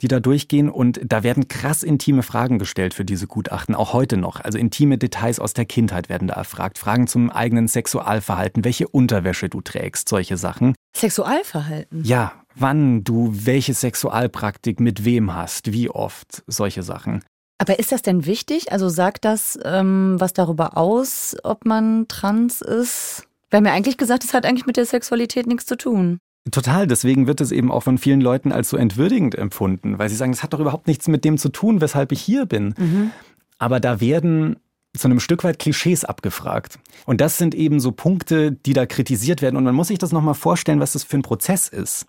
die 0.00 0.08
da 0.08 0.20
durchgehen 0.20 0.68
und 0.68 1.00
da 1.04 1.22
werden 1.22 1.48
krass 1.48 1.82
intime 1.82 2.22
Fragen 2.22 2.58
gestellt 2.58 2.94
für 2.94 3.04
diese 3.04 3.26
Gutachten, 3.26 3.74
auch 3.74 3.92
heute 3.92 4.16
noch. 4.16 4.40
Also 4.40 4.58
intime 4.58 4.98
Details 4.98 5.40
aus 5.40 5.54
der 5.54 5.64
Kindheit 5.64 6.08
werden 6.08 6.28
da 6.28 6.34
erfragt, 6.34 6.78
Fragen 6.78 7.06
zum 7.06 7.30
eigenen 7.30 7.68
Sexualverhalten, 7.68 8.64
welche 8.64 8.88
Unterwäsche 8.88 9.48
du 9.48 9.60
trägst, 9.60 10.08
solche 10.08 10.36
Sachen. 10.36 10.74
Sexualverhalten? 10.96 12.04
Ja, 12.04 12.32
wann 12.54 13.04
du 13.04 13.32
welche 13.32 13.74
Sexualpraktik 13.74 14.80
mit 14.80 15.04
wem 15.04 15.34
hast, 15.34 15.72
wie 15.72 15.90
oft, 15.90 16.42
solche 16.46 16.82
Sachen. 16.82 17.24
Aber 17.58 17.78
ist 17.80 17.90
das 17.90 18.02
denn 18.02 18.24
wichtig? 18.24 18.70
Also 18.70 18.88
sagt 18.88 19.24
das 19.24 19.58
ähm, 19.64 20.16
was 20.18 20.32
darüber 20.32 20.76
aus, 20.76 21.36
ob 21.42 21.64
man 21.66 22.06
trans 22.06 22.60
ist? 22.60 23.24
Wir 23.50 23.58
haben 23.58 23.66
ja 23.66 23.72
eigentlich 23.72 23.98
gesagt, 23.98 24.24
es 24.24 24.34
hat 24.34 24.46
eigentlich 24.46 24.66
mit 24.66 24.76
der 24.76 24.86
Sexualität 24.86 25.46
nichts 25.46 25.66
zu 25.66 25.76
tun. 25.76 26.18
Total, 26.50 26.86
deswegen 26.86 27.26
wird 27.26 27.40
es 27.40 27.52
eben 27.52 27.70
auch 27.70 27.82
von 27.82 27.98
vielen 27.98 28.20
Leuten 28.20 28.52
als 28.52 28.70
so 28.70 28.76
entwürdigend 28.76 29.34
empfunden, 29.34 29.98
weil 29.98 30.08
sie 30.08 30.16
sagen, 30.16 30.32
es 30.32 30.42
hat 30.42 30.52
doch 30.52 30.60
überhaupt 30.60 30.86
nichts 30.86 31.08
mit 31.08 31.24
dem 31.24 31.38
zu 31.38 31.48
tun, 31.48 31.80
weshalb 31.80 32.12
ich 32.12 32.20
hier 32.20 32.46
bin. 32.46 32.74
Mhm. 32.78 33.10
Aber 33.58 33.80
da 33.80 34.00
werden 34.00 34.56
zu 34.96 35.08
einem 35.08 35.20
Stück 35.20 35.44
weit 35.44 35.58
Klischees 35.58 36.04
abgefragt. 36.04 36.78
Und 37.06 37.20
das 37.20 37.38
sind 37.38 37.54
eben 37.54 37.80
so 37.80 37.92
Punkte, 37.92 38.52
die 38.52 38.72
da 38.72 38.86
kritisiert 38.86 39.42
werden. 39.42 39.56
Und 39.56 39.64
man 39.64 39.74
muss 39.74 39.88
sich 39.88 39.98
das 39.98 40.12
nochmal 40.12 40.34
vorstellen, 40.34 40.80
was 40.80 40.92
das 40.92 41.04
für 41.04 41.18
ein 41.18 41.22
Prozess 41.22 41.68
ist. 41.68 42.06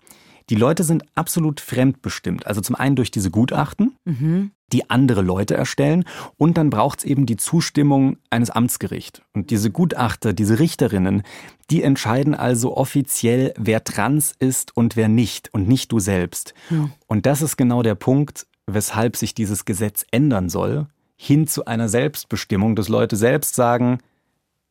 Die 0.48 0.56
Leute 0.56 0.82
sind 0.82 1.04
absolut 1.14 1.60
fremdbestimmt. 1.60 2.46
Also 2.46 2.60
zum 2.60 2.74
einen 2.74 2.96
durch 2.96 3.10
diese 3.10 3.30
Gutachten, 3.30 3.96
mhm. 4.04 4.50
Die 4.72 4.90
andere 4.90 5.22
Leute 5.22 5.54
erstellen. 5.56 6.04
Und 6.36 6.56
dann 6.56 6.70
braucht 6.70 7.00
es 7.00 7.04
eben 7.04 7.26
die 7.26 7.36
Zustimmung 7.36 8.18
eines 8.30 8.50
Amtsgerichts. 8.50 9.22
Und 9.32 9.50
diese 9.50 9.70
Gutachter, 9.70 10.32
diese 10.32 10.58
Richterinnen, 10.58 11.22
die 11.70 11.82
entscheiden 11.82 12.34
also 12.34 12.76
offiziell, 12.76 13.54
wer 13.56 13.84
trans 13.84 14.34
ist 14.38 14.76
und 14.76 14.96
wer 14.96 15.08
nicht. 15.08 15.52
Und 15.52 15.68
nicht 15.68 15.92
du 15.92 15.98
selbst. 15.98 16.54
Mhm. 16.68 16.92
Und 17.06 17.26
das 17.26 17.42
ist 17.42 17.56
genau 17.56 17.82
der 17.82 17.94
Punkt, 17.94 18.46
weshalb 18.66 19.16
sich 19.16 19.34
dieses 19.34 19.64
Gesetz 19.64 20.04
ändern 20.10 20.48
soll, 20.48 20.86
hin 21.16 21.46
zu 21.46 21.64
einer 21.64 21.88
Selbstbestimmung, 21.88 22.76
dass 22.76 22.88
Leute 22.88 23.16
selbst 23.16 23.54
sagen, 23.54 23.98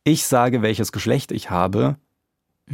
ich 0.04 0.24
sage, 0.24 0.62
welches 0.62 0.92
Geschlecht 0.92 1.30
ich 1.30 1.50
habe 1.50 1.96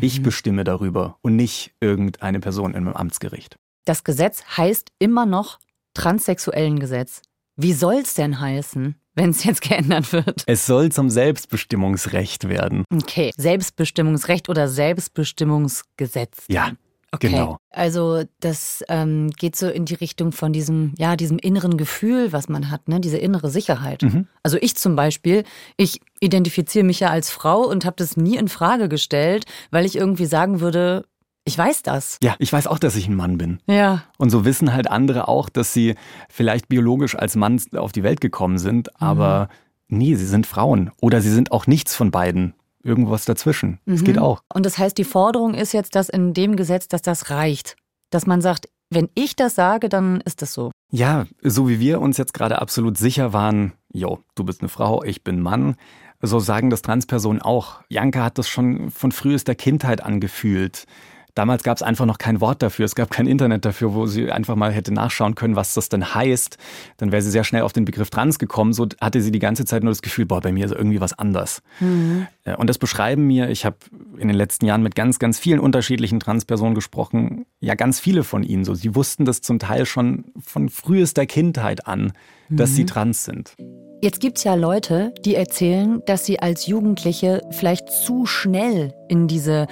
ich 0.01 0.21
mhm. 0.21 0.25
bestimme 0.25 0.65
darüber 0.65 1.19
und 1.23 1.37
nicht 1.37 1.73
irgendeine 1.81 2.41
Person 2.41 2.73
in 2.73 2.87
einem 2.87 2.95
Amtsgericht. 2.95 3.59
Das 3.85 4.05
Gesetz 4.05 4.43
heißt 4.57 4.93
immer 4.99 5.27
noch 5.27 5.59
transsexuellen 5.97 6.79
Gesetz. 6.79 7.23
Wie 7.57 7.73
soll 7.73 7.97
es 7.97 8.15
denn 8.15 8.39
heißen, 8.39 8.97
wenn 9.15 9.31
es 9.31 9.45
jetzt 9.45 9.63
geändert 9.63 10.13
wird? 10.13 10.45
Es 10.47 10.67
soll 10.67 10.93
zum 10.93 11.09
Selbstbestimmungsrecht 11.09 12.49
werden. 12.49 12.85
Okay, 12.93 13.33
Selbstbestimmungsrecht 13.37 14.49
oder 14.49 14.69
Selbstbestimmungsgesetz. 14.69 16.45
Ja, 16.49 16.73
Okay. 17.13 17.29
Genau. 17.29 17.57
Also 17.71 18.25
das 18.41 18.85
ähm, 18.89 19.31
geht 19.31 19.57
so 19.57 19.69
in 19.69 19.87
die 19.87 19.95
Richtung 19.95 20.33
von 20.33 20.53
diesem, 20.53 20.93
ja, 20.99 21.17
diesem 21.17 21.39
inneren 21.39 21.79
Gefühl, 21.79 22.33
was 22.33 22.49
man 22.49 22.71
hat, 22.71 22.89
ne? 22.89 23.01
diese 23.01 23.17
innere 23.17 23.49
Sicherheit. 23.49 24.03
Mhm. 24.03 24.27
Also 24.43 24.59
ich 24.61 24.77
zum 24.77 24.97
Beispiel, 24.97 25.45
ich 25.79 26.01
identifiziere 26.21 26.85
mich 26.85 27.01
ja 27.01 27.09
als 27.09 27.31
Frau 27.31 27.63
und 27.63 27.87
habe 27.87 27.97
das 27.97 28.17
nie 28.17 28.37
in 28.37 28.49
Frage 28.49 28.89
gestellt, 28.91 29.47
weil 29.71 29.87
ich 29.87 29.97
irgendwie 29.97 30.27
sagen 30.27 30.61
würde, 30.61 31.07
ich 31.47 31.57
weiß 31.57 31.83
das. 31.83 32.19
Ja, 32.23 32.35
ich 32.39 32.53
weiß 32.53 32.67
auch, 32.67 32.79
dass 32.79 32.97
ich 32.97 33.07
ein 33.09 33.15
Mann 33.15 33.39
bin. 33.39 33.61
Ja. 33.67 34.03
Und 34.19 34.31
so 34.31 34.45
wissen 34.45 34.75
halt 34.75 34.91
andere 34.91 35.29
auch, 35.29 35.49
dass 35.49 35.73
sie 35.73 35.95
vielleicht 36.29 36.69
biologisch 36.69 37.17
als 37.17 37.37
Mann 37.37 37.61
auf 37.77 37.93
die 37.93 38.03
Welt 38.03 38.21
gekommen 38.21 38.59
sind, 38.59 39.01
aber 39.01 39.49
mhm. 39.89 39.99
nee, 39.99 40.15
sie 40.17 40.27
sind 40.27 40.47
Frauen. 40.47 40.91
Oder 41.01 41.21
sie 41.21 41.31
sind 41.31 41.53
auch 41.53 41.67
nichts 41.67 41.95
von 41.95 42.11
beiden 42.11 42.55
irgendwas 42.83 43.25
dazwischen. 43.25 43.79
Das 43.87 44.01
mhm. 44.01 44.05
geht 44.05 44.19
auch. 44.19 44.43
Und 44.53 44.67
das 44.67 44.77
heißt, 44.77 44.99
die 44.99 45.05
Forderung 45.05 45.55
ist 45.55 45.73
jetzt, 45.73 45.95
dass 45.95 46.09
in 46.09 46.35
dem 46.35 46.57
Gesetz, 46.57 46.89
dass 46.89 47.03
das 47.03 47.31
reicht. 47.31 47.77
Dass 48.11 48.27
man 48.27 48.41
sagt, 48.41 48.69
wenn 48.91 49.09
ich 49.15 49.37
das 49.37 49.55
sage, 49.55 49.89
dann 49.89 50.21
ist 50.23 50.43
das 50.43 50.53
so. 50.53 50.73
Ja, 50.91 51.27
so 51.43 51.69
wie 51.69 51.81
wir 51.81 52.01
uns 52.01 52.17
jetzt 52.17 52.35
gerade 52.35 52.61
absolut 52.61 52.99
sicher 52.99 53.33
waren, 53.33 53.73
jo, 53.93 54.21
du 54.35 54.45
bist 54.45 54.63
eine 54.63 54.69
Frau, 54.69 55.03
ich 55.03 55.23
bin 55.25 55.41
Mann, 55.41 55.77
so 56.23 56.41
sagen 56.41 56.71
das 56.71 56.83
Transpersonen 56.83 57.43
auch. 57.43 57.81
Janka 57.89 58.25
hat 58.25 58.39
das 58.39 58.49
schon 58.49 58.91
von 58.91 59.13
frühester 59.13 59.55
Kindheit 59.55 60.03
angefühlt. 60.03 60.87
Damals 61.37 61.63
gab 61.63 61.77
es 61.77 61.83
einfach 61.83 62.07
noch 62.07 62.17
kein 62.17 62.41
Wort 62.41 62.63
dafür, 62.63 62.87
es 62.87 62.95
gab 62.95 63.11
kein 63.11 63.27
Internet 63.27 63.67
dafür, 63.67 63.93
wo 63.93 64.07
sie 64.07 64.33
einfach 64.33 64.57
mal 64.57 64.73
hätte 64.73 64.93
nachschauen 64.93 65.35
können, 65.35 65.55
was 65.55 65.75
das 65.75 65.91
denn 65.91 66.15
heißt. 66.15 66.57
Dann 66.97 67.13
wäre 67.13 67.21
sie 67.21 67.31
sehr 67.31 67.45
schnell 67.45 67.61
auf 67.61 67.75
den 67.75 67.85
Begriff 67.85 68.09
trans 68.09 68.39
gekommen. 68.39 68.73
So 68.73 68.89
hatte 69.03 69.21
sie 69.21 69.31
die 69.31 69.39
ganze 69.39 69.67
Zeit 69.67 69.85
nur 69.85 69.91
das 69.91 70.01
Gefühl, 70.01 70.25
boah, 70.25 70.41
bei 70.41 70.51
mir 70.51 70.65
ist 70.65 70.73
irgendwie 70.73 70.99
was 70.99 71.13
anders. 71.19 71.61
Mhm. 71.79 72.27
Und 72.57 72.71
das 72.71 72.79
beschreiben 72.79 73.27
mir, 73.27 73.51
ich 73.51 73.67
habe 73.67 73.77
in 74.17 74.29
den 74.29 74.37
letzten 74.37 74.65
Jahren 74.65 74.83
mit 74.83 74.95
ganz, 74.95 75.19
ganz 75.19 75.39
vielen 75.39 75.61
unterschiedlichen 75.61 76.21
Transpersonen 76.21 76.75
gesprochen, 76.75 77.45
ja 77.61 77.75
ganz 77.75 78.01
viele 78.01 78.25
von 78.25 78.43
ihnen 78.43 78.65
so. 78.65 78.75
Sie 78.75 78.95
wussten 78.95 79.27
das 79.27 79.43
zum 79.43 79.59
Teil 79.59 79.85
schon 79.85 80.25
von 80.43 80.71
frühester 80.71 81.27
Kindheit 81.27 81.87
an, 81.87 82.15
dass 82.49 82.71
mhm. 82.71 82.75
sie 82.75 82.87
trans 82.87 83.25
sind. 83.25 83.55
Jetzt 84.03 84.21
gibt 84.21 84.39
es 84.39 84.45
ja 84.45 84.55
Leute, 84.55 85.15
die 85.25 85.35
erzählen, 85.35 86.03
dass 86.07 86.27
sie 86.27 86.39
als 86.39 86.67
Jugendliche 86.67 87.41
vielleicht 87.51 87.89
zu 87.89 88.27
schnell 88.27 88.95
in 89.09 89.27
diese 89.27 89.67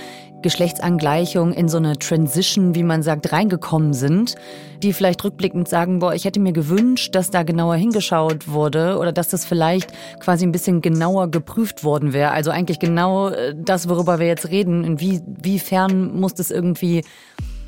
Geschlechtsangleichung, 0.44 1.54
in 1.54 1.68
so 1.68 1.78
eine 1.78 1.98
Transition, 1.98 2.74
wie 2.74 2.82
man 2.82 3.02
sagt, 3.02 3.32
reingekommen 3.32 3.94
sind, 3.94 4.34
die 4.82 4.92
vielleicht 4.92 5.24
rückblickend 5.24 5.68
sagen, 5.68 6.00
boah, 6.00 6.14
ich 6.14 6.26
hätte 6.26 6.38
mir 6.38 6.52
gewünscht, 6.52 7.14
dass 7.14 7.30
da 7.30 7.44
genauer 7.44 7.76
hingeschaut 7.76 8.46
wurde 8.46 8.98
oder 8.98 9.10
dass 9.10 9.30
das 9.30 9.46
vielleicht 9.46 9.90
quasi 10.20 10.44
ein 10.44 10.52
bisschen 10.52 10.82
genauer 10.82 11.30
geprüft 11.30 11.82
worden 11.82 12.12
wäre. 12.12 12.32
Also 12.32 12.50
eigentlich 12.50 12.78
genau 12.78 13.30
äh, 13.30 13.54
das, 13.56 13.88
worüber 13.88 14.18
wir 14.18 14.26
jetzt 14.26 14.50
reden. 14.50 14.84
Inwiefern 14.84 16.14
muss 16.20 16.34
das 16.34 16.50
irgendwie 16.50 17.00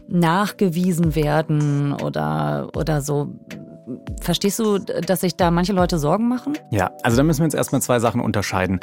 nachgewiesen 0.07 1.15
werden 1.15 1.95
oder, 1.95 2.69
oder 2.77 3.01
so 3.01 3.31
verstehst 4.21 4.59
du, 4.59 4.79
dass 4.79 5.23
sich 5.23 5.37
da 5.37 5.51
manche 5.51 5.73
Leute 5.73 5.99
Sorgen 5.99 6.29
machen? 6.29 6.59
Ja, 6.71 6.91
also 7.03 7.17
da 7.17 7.23
müssen 7.23 7.41
wir 7.41 7.47
jetzt 7.47 7.55
erstmal 7.55 7.81
zwei 7.81 8.01
Sachen 8.01 8.21
unterscheiden. 8.21 8.81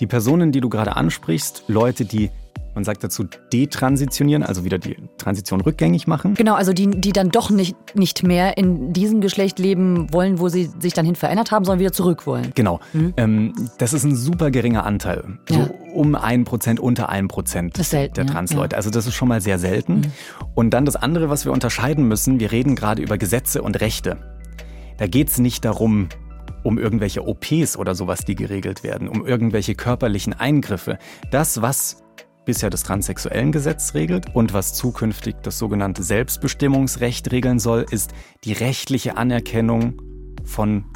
Die 0.00 0.06
Personen, 0.06 0.50
die 0.50 0.60
du 0.60 0.68
gerade 0.68 0.96
ansprichst, 0.96 1.64
Leute, 1.68 2.04
die 2.04 2.30
man 2.76 2.84
sagt 2.84 3.02
dazu 3.02 3.24
detransitionieren, 3.52 4.42
also 4.42 4.62
wieder 4.62 4.78
die 4.78 4.96
Transition 5.16 5.62
rückgängig 5.62 6.06
machen. 6.06 6.34
Genau, 6.34 6.54
also 6.54 6.74
die, 6.74 6.88
die 6.88 7.12
dann 7.12 7.30
doch 7.30 7.50
nicht, 7.50 7.74
nicht 7.96 8.22
mehr 8.22 8.58
in 8.58 8.92
diesem 8.92 9.20
Geschlecht 9.22 9.58
leben 9.58 10.12
wollen, 10.12 10.38
wo 10.38 10.48
sie 10.48 10.70
sich 10.78 10.92
dann 10.92 11.06
hin 11.06 11.16
verändert 11.16 11.50
haben, 11.50 11.64
sondern 11.64 11.80
wieder 11.80 11.92
zurück 11.92 12.26
wollen. 12.26 12.52
Genau. 12.54 12.80
Mhm. 12.92 13.14
Ähm, 13.16 13.54
das 13.78 13.94
ist 13.94 14.04
ein 14.04 14.14
super 14.14 14.50
geringer 14.50 14.84
Anteil. 14.84 15.24
So 15.48 15.56
ja. 15.56 15.70
um 15.94 16.14
ein 16.14 16.44
Prozent, 16.44 16.78
unter 16.78 17.08
ein 17.08 17.28
Prozent 17.28 17.76
der 17.92 18.26
Transleute. 18.26 18.74
Ja. 18.74 18.76
Also 18.76 18.90
das 18.90 19.06
ist 19.06 19.14
schon 19.14 19.28
mal 19.28 19.40
sehr 19.40 19.58
selten. 19.58 19.94
Mhm. 19.94 20.12
Und 20.54 20.70
dann 20.70 20.84
das 20.84 20.96
andere, 20.96 21.30
was 21.30 21.46
wir 21.46 21.52
unterscheiden 21.52 22.06
müssen, 22.06 22.38
wir 22.40 22.52
reden 22.52 22.76
gerade 22.76 23.00
über 23.00 23.16
Gesetze 23.16 23.62
und 23.62 23.80
Rechte. 23.80 24.18
Da 24.98 25.06
geht 25.06 25.28
es 25.28 25.38
nicht 25.38 25.64
darum, 25.64 26.10
um 26.62 26.78
irgendwelche 26.78 27.26
OPs 27.26 27.78
oder 27.78 27.94
sowas, 27.94 28.24
die 28.26 28.34
geregelt 28.34 28.82
werden, 28.82 29.08
um 29.08 29.24
irgendwelche 29.24 29.74
körperlichen 29.74 30.34
Eingriffe. 30.34 30.98
Das, 31.30 31.62
was 31.62 32.02
bisher 32.46 32.70
das 32.70 32.82
transsexuellen 32.82 33.52
Gesetz 33.52 33.92
regelt 33.92 34.34
und 34.34 34.54
was 34.54 34.72
zukünftig 34.72 35.36
das 35.42 35.58
sogenannte 35.58 36.02
Selbstbestimmungsrecht 36.02 37.30
regeln 37.30 37.58
soll, 37.58 37.84
ist 37.90 38.12
die 38.44 38.54
rechtliche 38.54 39.18
Anerkennung 39.18 40.00
von 40.44 40.86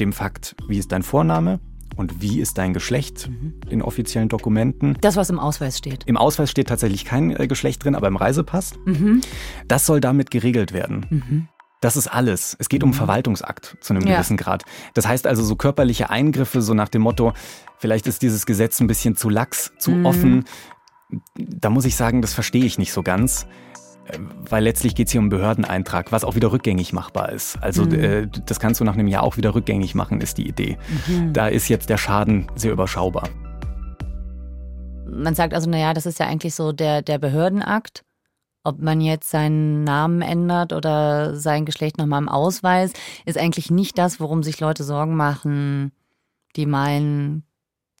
dem 0.00 0.12
Fakt, 0.12 0.56
wie 0.66 0.78
ist 0.78 0.90
dein 0.90 1.02
Vorname 1.02 1.60
und 1.96 2.20
wie 2.20 2.40
ist 2.40 2.58
dein 2.58 2.74
Geschlecht 2.74 3.28
mhm. 3.28 3.60
in 3.68 3.82
offiziellen 3.82 4.28
Dokumenten. 4.28 4.96
Das, 5.00 5.16
was 5.16 5.30
im 5.30 5.38
Ausweis 5.38 5.78
steht. 5.78 6.04
Im 6.04 6.16
Ausweis 6.16 6.50
steht 6.50 6.68
tatsächlich 6.68 7.04
kein 7.04 7.30
äh, 7.30 7.46
Geschlecht 7.46 7.84
drin, 7.84 7.94
aber 7.94 8.08
im 8.08 8.16
Reisepass. 8.16 8.74
Mhm. 8.84 9.20
Das 9.68 9.86
soll 9.86 10.00
damit 10.00 10.30
geregelt 10.30 10.72
werden. 10.72 11.06
Mhm. 11.08 11.48
Das 11.80 11.96
ist 11.96 12.08
alles. 12.08 12.56
Es 12.58 12.68
geht 12.68 12.82
um 12.82 12.90
mhm. 12.90 12.94
Verwaltungsakt 12.94 13.76
zu 13.80 13.94
einem 13.94 14.06
ja. 14.06 14.16
gewissen 14.16 14.36
Grad. 14.36 14.64
Das 14.94 15.06
heißt 15.06 15.26
also 15.26 15.42
so 15.42 15.56
körperliche 15.56 16.10
Eingriffe, 16.10 16.62
so 16.62 16.74
nach 16.74 16.88
dem 16.88 17.02
Motto, 17.02 17.34
vielleicht 17.78 18.06
ist 18.06 18.22
dieses 18.22 18.46
Gesetz 18.46 18.80
ein 18.80 18.86
bisschen 18.86 19.14
zu 19.16 19.28
lax, 19.28 19.72
zu 19.78 19.90
mhm. 19.90 20.06
offen, 20.06 20.44
da 21.34 21.70
muss 21.70 21.84
ich 21.84 21.96
sagen, 21.96 22.22
das 22.22 22.34
verstehe 22.34 22.64
ich 22.64 22.78
nicht 22.78 22.92
so 22.92 23.02
ganz. 23.02 23.46
Äh, 24.06 24.18
weil 24.48 24.64
letztlich 24.64 24.94
geht 24.94 25.08
es 25.08 25.12
hier 25.12 25.20
um 25.20 25.28
Behördeneintrag, 25.28 26.12
was 26.12 26.24
auch 26.24 26.34
wieder 26.34 26.52
rückgängig 26.52 26.92
machbar 26.92 27.32
ist. 27.32 27.56
Also 27.62 27.84
mhm. 27.84 27.94
äh, 27.94 28.28
das 28.46 28.60
kannst 28.60 28.80
du 28.80 28.84
nach 28.84 28.94
einem 28.94 29.08
Jahr 29.08 29.22
auch 29.22 29.36
wieder 29.36 29.54
rückgängig 29.54 29.94
machen, 29.94 30.20
ist 30.20 30.38
die 30.38 30.48
Idee. 30.48 30.78
Mhm. 31.06 31.32
Da 31.32 31.48
ist 31.48 31.68
jetzt 31.68 31.90
der 31.90 31.98
Schaden 31.98 32.46
sehr 32.54 32.72
überschaubar. 32.72 33.28
Man 35.08 35.34
sagt 35.34 35.54
also, 35.54 35.70
naja, 35.70 35.94
das 35.94 36.06
ist 36.06 36.18
ja 36.18 36.26
eigentlich 36.26 36.54
so 36.54 36.72
der, 36.72 37.02
der 37.02 37.18
Behördenakt. 37.18 38.04
Ob 38.64 38.80
man 38.80 39.00
jetzt 39.00 39.30
seinen 39.30 39.84
Namen 39.84 40.22
ändert 40.22 40.72
oder 40.72 41.36
sein 41.36 41.64
Geschlecht 41.64 41.98
nochmal 41.98 42.20
im 42.20 42.28
Ausweis, 42.28 42.92
ist 43.24 43.38
eigentlich 43.38 43.70
nicht 43.70 43.96
das, 43.96 44.18
worum 44.18 44.42
sich 44.42 44.58
Leute 44.58 44.82
Sorgen 44.82 45.14
machen, 45.14 45.92
die 46.56 46.66
meinen, 46.66 47.44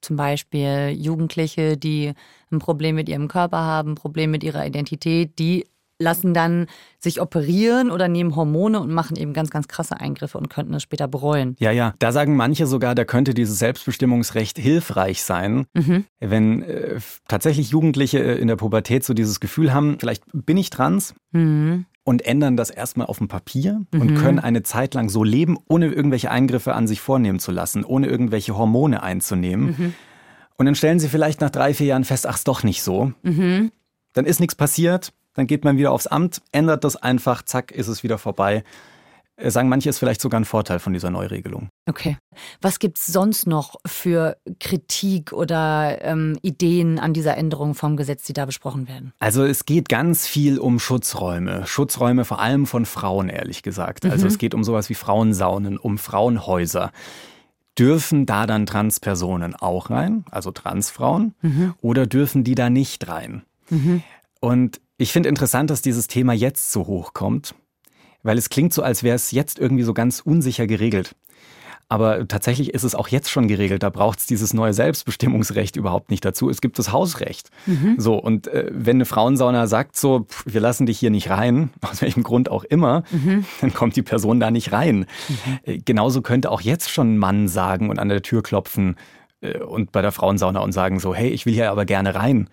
zum 0.00 0.16
Beispiel 0.16 0.90
Jugendliche, 0.90 1.76
die 1.76 2.14
ein 2.50 2.58
Problem 2.58 2.94
mit 2.94 3.08
ihrem 3.08 3.28
Körper 3.28 3.58
haben, 3.58 3.92
ein 3.92 3.94
Problem 3.96 4.30
mit 4.30 4.44
ihrer 4.44 4.66
Identität, 4.66 5.38
die 5.38 5.66
lassen 5.98 6.34
dann 6.34 6.66
sich 6.98 7.20
operieren 7.20 7.90
oder 7.90 8.08
nehmen 8.08 8.36
Hormone 8.36 8.80
und 8.80 8.92
machen 8.92 9.16
eben 9.16 9.32
ganz, 9.32 9.50
ganz 9.50 9.66
krasse 9.66 9.98
Eingriffe 9.98 10.36
und 10.36 10.50
könnten 10.50 10.74
es 10.74 10.82
später 10.82 11.08
bereuen. 11.08 11.56
Ja, 11.58 11.70
ja. 11.70 11.94
Da 11.98 12.12
sagen 12.12 12.36
manche 12.36 12.66
sogar, 12.66 12.94
da 12.94 13.04
könnte 13.04 13.32
dieses 13.32 13.58
Selbstbestimmungsrecht 13.58 14.58
hilfreich 14.58 15.22
sein, 15.22 15.66
mhm. 15.74 16.04
wenn 16.20 16.62
äh, 16.62 17.00
tatsächlich 17.28 17.70
Jugendliche 17.70 18.18
in 18.18 18.48
der 18.48 18.56
Pubertät 18.56 19.04
so 19.04 19.14
dieses 19.14 19.40
Gefühl 19.40 19.72
haben, 19.72 19.96
vielleicht 19.98 20.24
bin 20.32 20.56
ich 20.56 20.70
trans. 20.70 21.14
Mhm 21.32 21.86
und 22.06 22.24
ändern 22.24 22.56
das 22.56 22.70
erstmal 22.70 23.08
auf 23.08 23.18
dem 23.18 23.26
Papier 23.26 23.84
mhm. 23.92 24.00
und 24.00 24.14
können 24.14 24.38
eine 24.38 24.62
Zeit 24.62 24.94
lang 24.94 25.08
so 25.08 25.24
leben, 25.24 25.58
ohne 25.68 25.88
irgendwelche 25.88 26.30
Eingriffe 26.30 26.72
an 26.72 26.86
sich 26.86 27.00
vornehmen 27.00 27.40
zu 27.40 27.50
lassen, 27.50 27.84
ohne 27.84 28.06
irgendwelche 28.06 28.56
Hormone 28.56 29.02
einzunehmen. 29.02 29.66
Mhm. 29.66 29.94
Und 30.56 30.66
dann 30.66 30.74
stellen 30.74 30.98
sie 30.98 31.08
vielleicht 31.08 31.40
nach 31.40 31.50
drei, 31.50 31.74
vier 31.74 31.88
Jahren 31.88 32.04
fest, 32.04 32.26
ach, 32.26 32.36
ist 32.36 32.48
doch 32.48 32.62
nicht 32.62 32.82
so. 32.82 33.12
Mhm. 33.22 33.72
Dann 34.14 34.24
ist 34.24 34.40
nichts 34.40 34.54
passiert, 34.54 35.12
dann 35.34 35.46
geht 35.46 35.64
man 35.64 35.76
wieder 35.76 35.92
aufs 35.92 36.06
Amt, 36.06 36.40
ändert 36.52 36.84
das 36.84 36.96
einfach, 36.96 37.42
zack, 37.42 37.70
ist 37.70 37.88
es 37.88 38.02
wieder 38.02 38.16
vorbei. 38.16 38.64
Äh, 39.36 39.50
sagen 39.50 39.68
manche, 39.68 39.90
ist 39.90 39.98
vielleicht 39.98 40.20
sogar 40.20 40.40
ein 40.40 40.46
Vorteil 40.46 40.78
von 40.78 40.94
dieser 40.94 41.10
Neuregelung. 41.10 41.68
Okay. 41.86 42.16
Was 42.62 42.78
gibt 42.78 42.98
es 42.98 43.06
sonst 43.06 43.46
noch 43.46 43.76
für 43.86 44.38
Kritik 44.60 45.32
oder 45.32 45.98
ähm, 46.02 46.38
Ideen 46.40 46.98
an 46.98 47.12
dieser 47.12 47.36
Änderung 47.36 47.74
vom 47.74 47.96
Gesetz, 47.96 48.24
die 48.24 48.32
da 48.32 48.46
besprochen 48.46 48.88
werden? 48.88 49.12
Also 49.18 49.44
es 49.44 49.66
geht 49.66 49.90
ganz 49.90 50.26
viel 50.26 50.58
um 50.58 50.78
Schutzräume. 50.78 51.66
Schutzräume 51.66 52.24
vor 52.24 52.40
allem 52.40 52.66
von 52.66 52.86
Frauen, 52.86 53.28
ehrlich 53.28 53.62
gesagt. 53.62 54.04
Also 54.04 54.08
mhm. 54.08 54.12
Also 54.16 54.26
es 54.28 54.38
geht 54.38 54.54
um 54.54 54.64
sowas 54.64 54.88
wie 54.88 54.94
Frauensaunen, 54.94 55.76
um 55.76 55.98
Frauenhäuser. 55.98 56.90
Dürfen 57.78 58.26
da 58.26 58.46
dann 58.46 58.66
Transpersonen 58.66 59.54
auch 59.54 59.90
rein, 59.90 60.24
also 60.30 60.50
Transfrauen, 60.50 61.34
mhm. 61.42 61.74
oder 61.80 62.06
dürfen 62.06 62.42
die 62.42 62.54
da 62.54 62.70
nicht 62.70 63.06
rein? 63.08 63.42
Mhm. 63.68 64.02
Und 64.40 64.80
ich 64.96 65.12
finde 65.12 65.28
interessant, 65.28 65.70
dass 65.70 65.82
dieses 65.82 66.06
Thema 66.06 66.32
jetzt 66.32 66.72
so 66.72 66.86
hoch 66.86 67.12
kommt 67.12 67.54
weil 68.26 68.38
es 68.38 68.48
klingt 68.50 68.72
so, 68.72 68.82
als 68.82 69.04
wäre 69.04 69.14
es 69.14 69.30
jetzt 69.30 69.58
irgendwie 69.58 69.84
so 69.84 69.94
ganz 69.94 70.18
unsicher 70.20 70.66
geregelt. 70.66 71.14
Aber 71.88 72.26
tatsächlich 72.26 72.74
ist 72.74 72.82
es 72.82 72.96
auch 72.96 73.06
jetzt 73.08 73.30
schon 73.30 73.46
geregelt. 73.46 73.84
Da 73.84 73.90
braucht 73.90 74.18
es 74.18 74.26
dieses 74.26 74.52
neue 74.52 74.72
Selbstbestimmungsrecht 74.72 75.76
überhaupt 75.76 76.10
nicht 76.10 76.24
dazu. 76.24 76.50
Es 76.50 76.60
gibt 76.60 76.80
das 76.80 76.90
Hausrecht. 76.90 77.50
Mhm. 77.66 77.94
So, 77.96 78.16
und 78.16 78.48
äh, 78.48 78.70
wenn 78.72 78.96
eine 78.96 79.04
Frauensauna 79.04 79.68
sagt 79.68 79.96
so, 79.96 80.26
pff, 80.28 80.44
wir 80.46 80.60
lassen 80.60 80.86
dich 80.86 80.98
hier 80.98 81.10
nicht 81.10 81.30
rein, 81.30 81.70
aus 81.82 82.02
welchem 82.02 82.24
Grund 82.24 82.50
auch 82.50 82.64
immer, 82.64 83.04
mhm. 83.12 83.44
dann 83.60 83.72
kommt 83.72 83.94
die 83.94 84.02
Person 84.02 84.40
da 84.40 84.50
nicht 84.50 84.72
rein. 84.72 85.06
Mhm. 85.28 85.58
Äh, 85.62 85.78
genauso 85.78 86.22
könnte 86.22 86.50
auch 86.50 86.60
jetzt 86.60 86.90
schon 86.90 87.14
ein 87.14 87.18
Mann 87.18 87.46
sagen 87.46 87.88
und 87.88 88.00
an 88.00 88.08
der 88.08 88.22
Tür 88.22 88.42
klopfen 88.42 88.96
äh, 89.40 89.58
und 89.58 89.92
bei 89.92 90.02
der 90.02 90.10
Frauensauna 90.10 90.60
und 90.60 90.72
sagen 90.72 90.98
so, 90.98 91.14
hey, 91.14 91.28
ich 91.28 91.46
will 91.46 91.54
hier 91.54 91.70
aber 91.70 91.84
gerne 91.84 92.16
rein. 92.16 92.50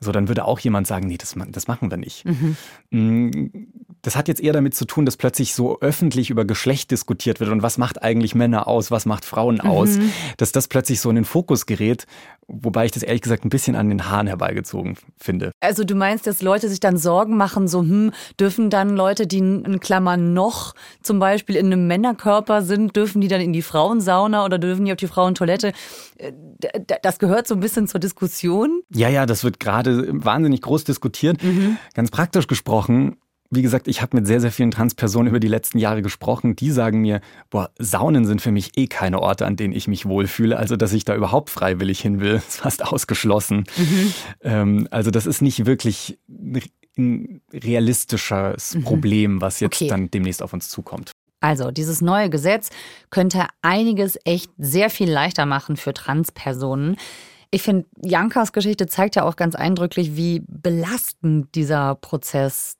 So, 0.00 0.12
dann 0.12 0.28
würde 0.28 0.44
auch 0.44 0.58
jemand 0.58 0.86
sagen, 0.86 1.06
nee, 1.06 1.16
das, 1.16 1.34
das 1.48 1.66
machen 1.66 1.90
wir 1.90 1.96
nicht. 1.96 2.24
Mhm. 2.24 2.56
Mm, 2.90 3.68
das 4.02 4.16
hat 4.16 4.28
jetzt 4.28 4.40
eher 4.40 4.52
damit 4.52 4.74
zu 4.74 4.84
tun, 4.84 5.06
dass 5.06 5.16
plötzlich 5.16 5.54
so 5.54 5.80
öffentlich 5.80 6.30
über 6.30 6.44
Geschlecht 6.44 6.90
diskutiert 6.90 7.40
wird 7.40 7.50
und 7.50 7.62
was 7.62 7.78
macht 7.78 8.02
eigentlich 8.02 8.34
Männer 8.34 8.68
aus, 8.68 8.90
was 8.90 9.06
macht 9.06 9.24
Frauen 9.24 9.60
aus, 9.60 9.96
mhm. 9.96 10.12
dass 10.36 10.52
das 10.52 10.68
plötzlich 10.68 11.00
so 11.00 11.08
in 11.08 11.16
den 11.16 11.24
Fokus 11.24 11.64
gerät, 11.64 12.06
wobei 12.46 12.84
ich 12.84 12.92
das 12.92 13.02
ehrlich 13.02 13.22
gesagt 13.22 13.44
ein 13.44 13.48
bisschen 13.48 13.76
an 13.76 13.88
den 13.88 14.10
Haaren 14.10 14.26
herbeigezogen 14.26 14.96
finde. 15.16 15.52
Also 15.60 15.84
du 15.84 15.94
meinst, 15.94 16.26
dass 16.26 16.42
Leute 16.42 16.68
sich 16.68 16.80
dann 16.80 16.98
Sorgen 16.98 17.36
machen, 17.36 17.68
so 17.68 17.80
hm, 17.80 18.12
dürfen 18.38 18.68
dann 18.68 18.90
Leute, 18.90 19.26
die 19.26 19.38
in 19.38 19.80
Klammern 19.80 20.34
noch 20.34 20.74
zum 21.02 21.18
Beispiel 21.18 21.56
in 21.56 21.66
einem 21.66 21.86
Männerkörper 21.86 22.62
sind, 22.62 22.96
dürfen 22.96 23.20
die 23.20 23.28
dann 23.28 23.40
in 23.40 23.52
die 23.52 23.62
Frauensauna 23.62 24.44
oder 24.44 24.58
dürfen 24.58 24.84
die 24.84 24.92
auf 24.92 24.98
die 24.98 25.06
Frauentoilette? 25.06 25.72
Äh, 26.18 26.32
das 27.02 27.18
gehört 27.18 27.46
so 27.46 27.54
ein 27.54 27.60
bisschen 27.60 27.88
zur 27.88 28.00
Diskussion. 28.00 28.82
Ja, 28.90 29.08
ja, 29.08 29.26
das 29.26 29.44
wird 29.44 29.60
gerade 29.60 29.83
wahnsinnig 29.86 30.62
groß 30.62 30.84
diskutiert. 30.84 31.42
Mhm. 31.42 31.76
Ganz 31.94 32.10
praktisch 32.10 32.46
gesprochen 32.46 33.16
wie 33.54 33.62
gesagt, 33.62 33.88
ich 33.88 34.02
habe 34.02 34.16
mit 34.16 34.26
sehr, 34.26 34.40
sehr 34.40 34.52
vielen 34.52 34.70
Transpersonen 34.70 35.28
über 35.28 35.40
die 35.40 35.48
letzten 35.48 35.78
Jahre 35.78 36.02
gesprochen. 36.02 36.56
Die 36.56 36.70
sagen 36.70 37.00
mir, 37.00 37.20
boah, 37.50 37.70
Saunen 37.78 38.24
sind 38.26 38.40
für 38.40 38.52
mich 38.52 38.76
eh 38.76 38.86
keine 38.86 39.20
Orte, 39.20 39.46
an 39.46 39.56
denen 39.56 39.74
ich 39.74 39.88
mich 39.88 40.06
wohlfühle. 40.06 40.56
Also, 40.56 40.76
dass 40.76 40.92
ich 40.92 41.04
da 41.04 41.14
überhaupt 41.14 41.50
freiwillig 41.50 42.00
hin 42.00 42.20
will, 42.20 42.34
ist 42.48 42.58
fast 42.58 42.84
ausgeschlossen. 42.84 43.64
Mhm. 43.76 44.14
Ähm, 44.42 44.88
also, 44.90 45.10
das 45.10 45.26
ist 45.26 45.42
nicht 45.42 45.66
wirklich 45.66 46.18
ein 46.96 47.40
realistisches 47.52 48.74
mhm. 48.74 48.84
Problem, 48.84 49.40
was 49.40 49.60
jetzt 49.60 49.76
okay. 49.76 49.88
dann 49.88 50.10
demnächst 50.10 50.42
auf 50.42 50.52
uns 50.52 50.68
zukommt. 50.68 51.12
Also, 51.40 51.70
dieses 51.70 52.00
neue 52.00 52.30
Gesetz 52.30 52.70
könnte 53.10 53.46
einiges 53.60 54.18
echt 54.24 54.50
sehr 54.56 54.90
viel 54.90 55.10
leichter 55.10 55.44
machen 55.44 55.76
für 55.76 55.92
Transpersonen. 55.92 56.96
Ich 57.54 57.62
finde, 57.62 57.86
Jankas 58.02 58.52
Geschichte 58.52 58.88
zeigt 58.88 59.14
ja 59.14 59.22
auch 59.22 59.36
ganz 59.36 59.54
eindrücklich, 59.54 60.16
wie 60.16 60.42
belastend 60.48 61.54
dieser 61.54 61.94
Prozess 61.94 62.78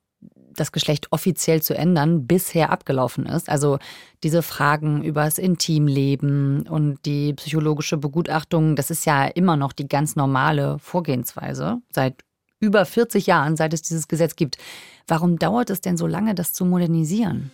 das 0.53 0.73
Geschlecht 0.73 1.13
offiziell 1.13 1.63
zu 1.63 1.77
ändern, 1.77 2.27
bisher 2.27 2.71
abgelaufen 2.71 3.25
ist. 3.25 3.49
Also 3.49 3.79
diese 4.25 4.43
Fragen 4.43 5.05
über 5.05 5.27
das 5.27 5.39
Intimleben 5.39 6.67
und 6.67 6.99
die 7.07 7.35
psychologische 7.35 7.99
Begutachtung, 7.99 8.75
das 8.75 8.91
ist 8.91 9.07
ja 9.07 9.27
immer 9.27 9.57
noch 9.57 9.73
die 9.73 9.87
ganz 9.87 10.17
normale 10.17 10.81
Vorgehensweise 10.81 11.77
seit 11.93 12.25
über 12.59 12.85
40 12.85 13.29
Jahren, 13.29 13.57
seit 13.57 13.75
es 13.75 13.83
dieses 13.83 14.09
Gesetz 14.09 14.35
gibt. 14.35 14.59
Warum 15.07 15.39
dauert 15.39 15.71
es 15.71 15.83
denn 15.83 15.97
so 15.97 16.09
lange, 16.09 16.35
das 16.35 16.53
zu 16.53 16.65
modernisieren? 16.65 17.53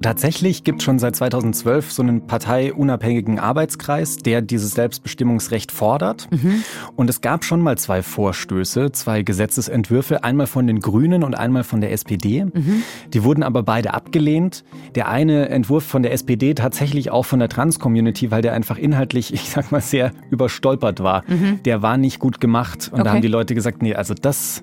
Tatsächlich 0.00 0.62
gibt 0.62 0.78
es 0.78 0.84
schon 0.84 0.98
seit 1.00 1.16
2012 1.16 1.90
so 1.90 2.02
einen 2.02 2.26
parteiunabhängigen 2.26 3.40
Arbeitskreis, 3.40 4.18
der 4.18 4.42
dieses 4.42 4.72
Selbstbestimmungsrecht 4.72 5.72
fordert. 5.72 6.28
Mhm. 6.30 6.62
Und 6.94 7.10
es 7.10 7.20
gab 7.20 7.44
schon 7.44 7.60
mal 7.60 7.76
zwei 7.78 8.02
Vorstöße, 8.02 8.92
zwei 8.92 9.22
Gesetzesentwürfe, 9.22 10.22
einmal 10.22 10.46
von 10.46 10.68
den 10.68 10.78
Grünen 10.80 11.24
und 11.24 11.34
einmal 11.34 11.64
von 11.64 11.80
der 11.80 11.92
SPD. 11.92 12.44
Mhm. 12.44 12.82
Die 13.12 13.24
wurden 13.24 13.42
aber 13.42 13.64
beide 13.64 13.92
abgelehnt. 13.92 14.64
Der 14.94 15.08
eine 15.08 15.48
Entwurf 15.48 15.84
von 15.84 16.02
der 16.04 16.12
SPD 16.12 16.54
tatsächlich 16.54 17.10
auch 17.10 17.24
von 17.24 17.40
der 17.40 17.48
Trans-Community, 17.48 18.30
weil 18.30 18.42
der 18.42 18.52
einfach 18.52 18.78
inhaltlich, 18.78 19.32
ich 19.34 19.50
sag 19.50 19.72
mal, 19.72 19.80
sehr 19.80 20.12
überstolpert 20.30 21.02
war. 21.02 21.24
Mhm. 21.26 21.60
Der 21.64 21.82
war 21.82 21.96
nicht 21.96 22.20
gut 22.20 22.40
gemacht. 22.40 22.88
Und 22.92 23.00
okay. 23.00 23.04
da 23.04 23.12
haben 23.14 23.22
die 23.22 23.28
Leute 23.28 23.56
gesagt, 23.56 23.82
nee, 23.82 23.94
also 23.94 24.14
das, 24.14 24.62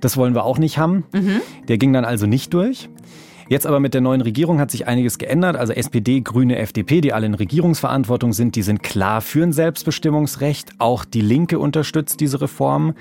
das 0.00 0.16
wollen 0.16 0.34
wir 0.34 0.44
auch 0.44 0.58
nicht 0.58 0.78
haben. 0.78 1.04
Mhm. 1.12 1.42
Der 1.68 1.76
ging 1.76 1.92
dann 1.92 2.06
also 2.06 2.26
nicht 2.26 2.54
durch. 2.54 2.88
Jetzt 3.48 3.66
aber 3.66 3.80
mit 3.80 3.94
der 3.94 4.00
neuen 4.00 4.20
Regierung 4.20 4.58
hat 4.58 4.70
sich 4.70 4.86
einiges 4.86 5.18
geändert. 5.18 5.56
Also 5.56 5.72
SPD, 5.72 6.20
Grüne, 6.20 6.58
FDP, 6.58 7.00
die 7.00 7.12
alle 7.12 7.26
in 7.26 7.34
Regierungsverantwortung 7.34 8.32
sind, 8.32 8.56
die 8.56 8.62
sind 8.62 8.82
klar 8.82 9.20
für 9.20 9.42
ein 9.42 9.52
Selbstbestimmungsrecht. 9.52 10.72
Auch 10.78 11.04
die 11.04 11.20
Linke 11.20 11.58
unterstützt 11.58 12.20
diese 12.20 12.40
Reform. 12.40 12.94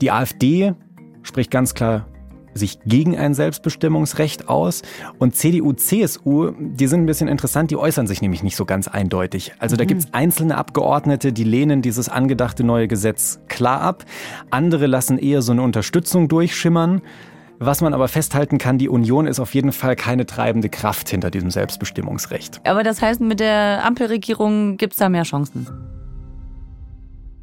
Die 0.00 0.10
AfD 0.10 0.74
spricht 1.22 1.50
ganz 1.50 1.74
klar 1.74 2.06
sich 2.54 2.78
gegen 2.84 3.16
ein 3.16 3.34
Selbstbestimmungsrecht 3.34 4.48
aus. 4.48 4.82
Und 5.18 5.36
CDU, 5.36 5.72
CSU, 5.72 6.52
die 6.58 6.86
sind 6.86 7.02
ein 7.02 7.06
bisschen 7.06 7.28
interessant, 7.28 7.70
die 7.70 7.76
äußern 7.76 8.06
sich 8.06 8.22
nämlich 8.22 8.42
nicht 8.42 8.56
so 8.56 8.64
ganz 8.64 8.88
eindeutig. 8.88 9.52
Also 9.58 9.76
da 9.76 9.84
mhm. 9.84 9.88
gibt 9.88 10.00
es 10.02 10.14
einzelne 10.14 10.56
Abgeordnete, 10.56 11.32
die 11.32 11.44
lehnen 11.44 11.82
dieses 11.82 12.08
angedachte 12.08 12.64
neue 12.64 12.88
Gesetz 12.88 13.40
klar 13.48 13.80
ab. 13.80 14.04
Andere 14.50 14.86
lassen 14.86 15.18
eher 15.18 15.42
so 15.42 15.52
eine 15.52 15.62
Unterstützung 15.62 16.28
durchschimmern. 16.28 17.02
Was 17.62 17.82
man 17.82 17.92
aber 17.92 18.08
festhalten 18.08 18.56
kann, 18.56 18.78
die 18.78 18.88
Union 18.88 19.26
ist 19.26 19.38
auf 19.38 19.54
jeden 19.54 19.72
Fall 19.72 19.94
keine 19.94 20.24
treibende 20.24 20.70
Kraft 20.70 21.10
hinter 21.10 21.30
diesem 21.30 21.50
Selbstbestimmungsrecht. 21.50 22.62
Aber 22.64 22.82
das 22.82 23.02
heißt, 23.02 23.20
mit 23.20 23.38
der 23.38 23.84
Ampelregierung 23.84 24.78
gibt 24.78 24.94
es 24.94 24.98
da 24.98 25.10
mehr 25.10 25.24
Chancen. 25.24 25.66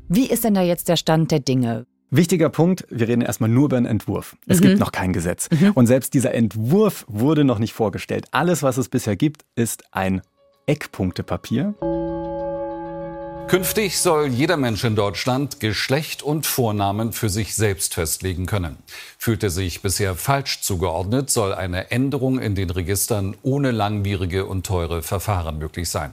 Wie 0.10 0.26
ist 0.26 0.44
denn 0.44 0.56
da 0.56 0.64
jetzt 0.64 0.90
der 0.90 0.96
Stand 0.96 1.30
der 1.30 1.40
Dinge? 1.40 1.86
Wichtiger 2.10 2.50
Punkt, 2.50 2.88
wir 2.90 3.08
reden 3.08 3.22
erstmal 3.22 3.52
nur 3.52 3.66
über 3.66 3.78
einen 3.78 3.86
Entwurf. 3.86 4.36
Es 4.48 4.60
mhm. 4.60 4.64
gibt 4.64 4.80
noch 4.80 4.92
kein 4.92 5.14
Gesetz. 5.14 5.50
Mhm. 5.52 5.74
Und 5.76 5.86
selbst 5.86 6.16
dieser 6.16 6.34
Entwurf 6.34 7.06
wurde 7.08 7.44
noch 7.44 7.60
nicht 7.60 7.74
vorgestellt. 7.74 8.26
Alles, 8.32 8.64
was 8.64 8.78
es 8.78 8.90
bisher 8.90 9.16
gibt, 9.16 9.46
ist 9.54 9.84
ein 9.92 10.22
Eckpunktepapier. 10.66 11.76
Künftig 13.48 14.00
soll 14.00 14.28
jeder 14.28 14.58
Mensch 14.58 14.84
in 14.84 14.98
Deutschland 14.98 15.62
Geschlecht 15.62 16.22
und 16.22 16.46
Vornamen 16.46 17.14
für 17.14 17.30
sich 17.30 17.56
selbst 17.56 17.94
festlegen 17.94 18.46
können. 18.46 18.78
Fühlt 19.18 19.42
er 19.42 19.52
sich 19.52 19.82
bisher 19.82 20.16
falsch 20.16 20.60
zugeordnet, 20.60 21.30
soll 21.30 21.54
eine 21.54 21.90
Änderung 21.90 22.40
in 22.40 22.56
den 22.56 22.70
Registern 22.70 23.38
ohne 23.44 23.72
langwierige 23.72 24.46
und 24.46 24.66
teure 24.66 25.02
Verfahren 25.02 25.60
möglich 25.60 25.90
sein. 25.90 26.12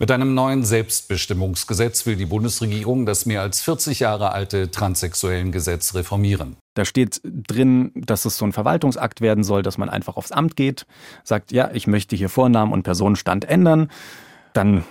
Mit 0.00 0.10
einem 0.10 0.34
neuen 0.34 0.64
Selbstbestimmungsgesetz 0.64 2.04
will 2.04 2.16
die 2.16 2.26
Bundesregierung 2.26 3.06
das 3.06 3.26
mehr 3.26 3.42
als 3.42 3.62
40 3.62 4.00
Jahre 4.00 4.32
alte 4.32 4.70
Transsexuellengesetz 4.70 5.94
reformieren. 5.94 6.56
Da 6.74 6.84
steht 6.84 7.20
drin, 7.24 7.92
dass 7.94 8.24
es 8.24 8.38
so 8.38 8.44
ein 8.44 8.52
Verwaltungsakt 8.52 9.20
werden 9.20 9.44
soll, 9.44 9.62
dass 9.62 9.78
man 9.78 9.88
einfach 9.88 10.16
aufs 10.16 10.32
Amt 10.32 10.56
geht, 10.56 10.84
sagt, 11.22 11.52
ja, 11.52 11.70
ich 11.72 11.86
möchte 11.86 12.16
hier 12.16 12.28
Vornamen 12.28 12.72
und 12.72 12.82
Personenstand 12.82 13.44
ändern. 13.44 13.88
Dann 14.52 14.84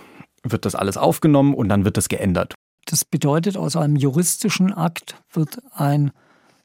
wird 0.52 0.66
das 0.66 0.76
alles 0.76 0.98
aufgenommen 0.98 1.54
und 1.54 1.70
dann 1.70 1.86
wird 1.86 1.98
das 1.98 2.10
geändert. 2.10 2.56
Das 2.86 3.04
bedeutet, 3.04 3.58
aus 3.58 3.76
einem 3.76 3.96
juristischen 3.96 4.72
Akt 4.74 5.22
wird 5.32 5.60
ein 5.74 6.12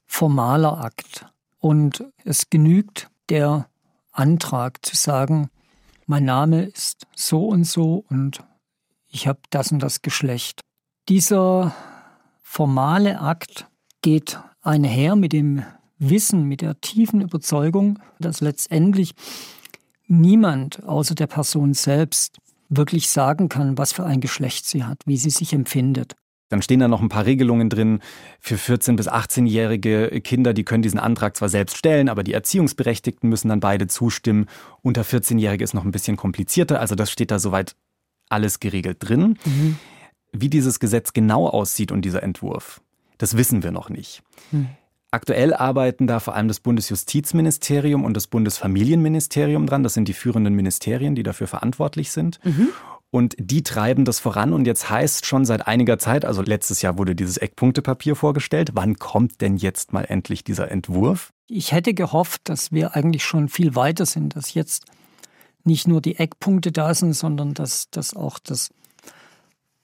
formaler 0.07 0.79
Akt. 0.79 1.27
Und 1.59 2.05
es 2.25 2.51
genügt 2.51 3.09
der 3.29 3.69
Antrag 4.13 4.85
zu 4.85 4.97
sagen, 4.97 5.49
mein 6.07 6.25
Name 6.25 6.65
ist 6.65 7.07
so 7.15 7.47
und 7.47 7.65
so 7.65 8.05
und 8.09 8.45
ich 9.09 9.27
habe 9.27 9.41
das 9.51 9.73
und 9.73 9.81
das 9.81 10.03
Geschlecht. 10.03 10.61
Dieser 11.09 11.75
formale 12.43 13.21
Akt 13.21 13.67
geht 14.03 14.41
einher 14.63 15.17
mit 15.17 15.33
dem 15.33 15.65
Wissen, 15.99 16.45
mit 16.45 16.63
der 16.63 16.81
tiefen 16.81 17.21
Überzeugung, 17.21 17.99
dass 18.19 18.41
letztendlich 18.41 19.15
niemand 20.07 20.83
außer 20.85 21.15
der 21.15 21.27
Person 21.27 21.75
selbst 21.75 22.39
wirklich 22.71 23.11
sagen 23.11 23.49
kann, 23.49 23.77
was 23.77 23.93
für 23.93 24.07
ein 24.07 24.21
Geschlecht 24.21 24.65
sie 24.65 24.85
hat, 24.85 25.03
wie 25.05 25.17
sie 25.17 25.31
sich 25.31 25.53
empfindet. 25.53 26.15
Dann 26.49 26.63
stehen 26.63 26.81
da 26.81 26.89
noch 26.89 27.01
ein 27.01 27.09
paar 27.09 27.27
Regelungen 27.27 27.69
drin 27.69 28.01
für 28.41 28.57
14- 28.57 28.97
bis 28.97 29.09
18-jährige 29.09 30.21
Kinder. 30.21 30.53
Die 30.53 30.65
können 30.65 30.83
diesen 30.83 30.99
Antrag 30.99 31.37
zwar 31.37 31.49
selbst 31.49 31.77
stellen, 31.77 32.09
aber 32.09 32.25
die 32.25 32.33
Erziehungsberechtigten 32.33 33.29
müssen 33.29 33.49
dann 33.49 33.61
beide 33.61 33.87
zustimmen. 33.87 34.47
Unter 34.83 35.03
14-Jährige 35.03 35.63
ist 35.63 35.75
noch 35.75 35.85
ein 35.85 35.93
bisschen 35.93 36.17
komplizierter. 36.17 36.81
Also 36.81 36.97
das 36.97 37.11
steht 37.11 37.31
da 37.31 37.39
soweit 37.39 37.77
alles 38.29 38.59
geregelt 38.59 38.99
drin. 39.01 39.39
Mhm. 39.45 39.77
Wie 40.33 40.49
dieses 40.49 40.81
Gesetz 40.81 41.13
genau 41.13 41.49
aussieht 41.49 41.93
und 41.93 42.05
dieser 42.05 42.23
Entwurf, 42.23 42.81
das 43.19 43.37
wissen 43.37 43.63
wir 43.63 43.71
noch 43.71 43.89
nicht. 43.89 44.23
Mhm. 44.51 44.71
Aktuell 45.13 45.55
arbeiten 45.55 46.07
da 46.07 46.21
vor 46.21 46.37
allem 46.37 46.47
das 46.47 46.61
Bundesjustizministerium 46.61 48.05
und 48.05 48.15
das 48.15 48.29
Bundesfamilienministerium 48.29 49.67
dran. 49.67 49.83
Das 49.83 49.95
sind 49.95 50.07
die 50.07 50.13
führenden 50.13 50.55
Ministerien, 50.55 51.17
die 51.17 51.25
dafür 51.25 51.49
verantwortlich 51.49 52.13
sind. 52.13 52.39
Mhm. 52.45 52.69
Und 53.11 53.35
die 53.39 53.65
treiben 53.65 54.05
das 54.05 54.21
voran. 54.21 54.53
Und 54.53 54.67
jetzt 54.67 54.89
heißt 54.89 55.27
schon 55.27 55.45
seit 55.45 55.67
einiger 55.67 55.99
Zeit, 55.99 56.25
also 56.25 56.43
letztes 56.43 56.81
Jahr 56.81 56.97
wurde 56.97 57.17
dieses 57.17 57.39
Eckpunktepapier 57.39 58.15
vorgestellt. 58.15 58.71
Wann 58.75 59.01
kommt 59.01 59.41
denn 59.41 59.57
jetzt 59.57 59.93
mal 59.93 60.05
endlich 60.05 60.45
dieser 60.45 60.71
Entwurf? 60.71 61.33
Ich 61.49 61.73
hätte 61.73 61.93
gehofft, 61.93 62.43
dass 62.45 62.71
wir 62.71 62.95
eigentlich 62.95 63.25
schon 63.25 63.49
viel 63.49 63.75
weiter 63.75 64.07
sind, 64.07 64.37
dass 64.37 64.55
jetzt 64.55 64.85
nicht 65.65 65.89
nur 65.89 66.01
die 66.01 66.17
Eckpunkte 66.17 66.71
da 66.71 66.95
sind, 66.95 67.15
sondern 67.15 67.53
dass, 67.53 67.91
dass 67.91 68.15
auch 68.15 68.39
das 68.39 68.71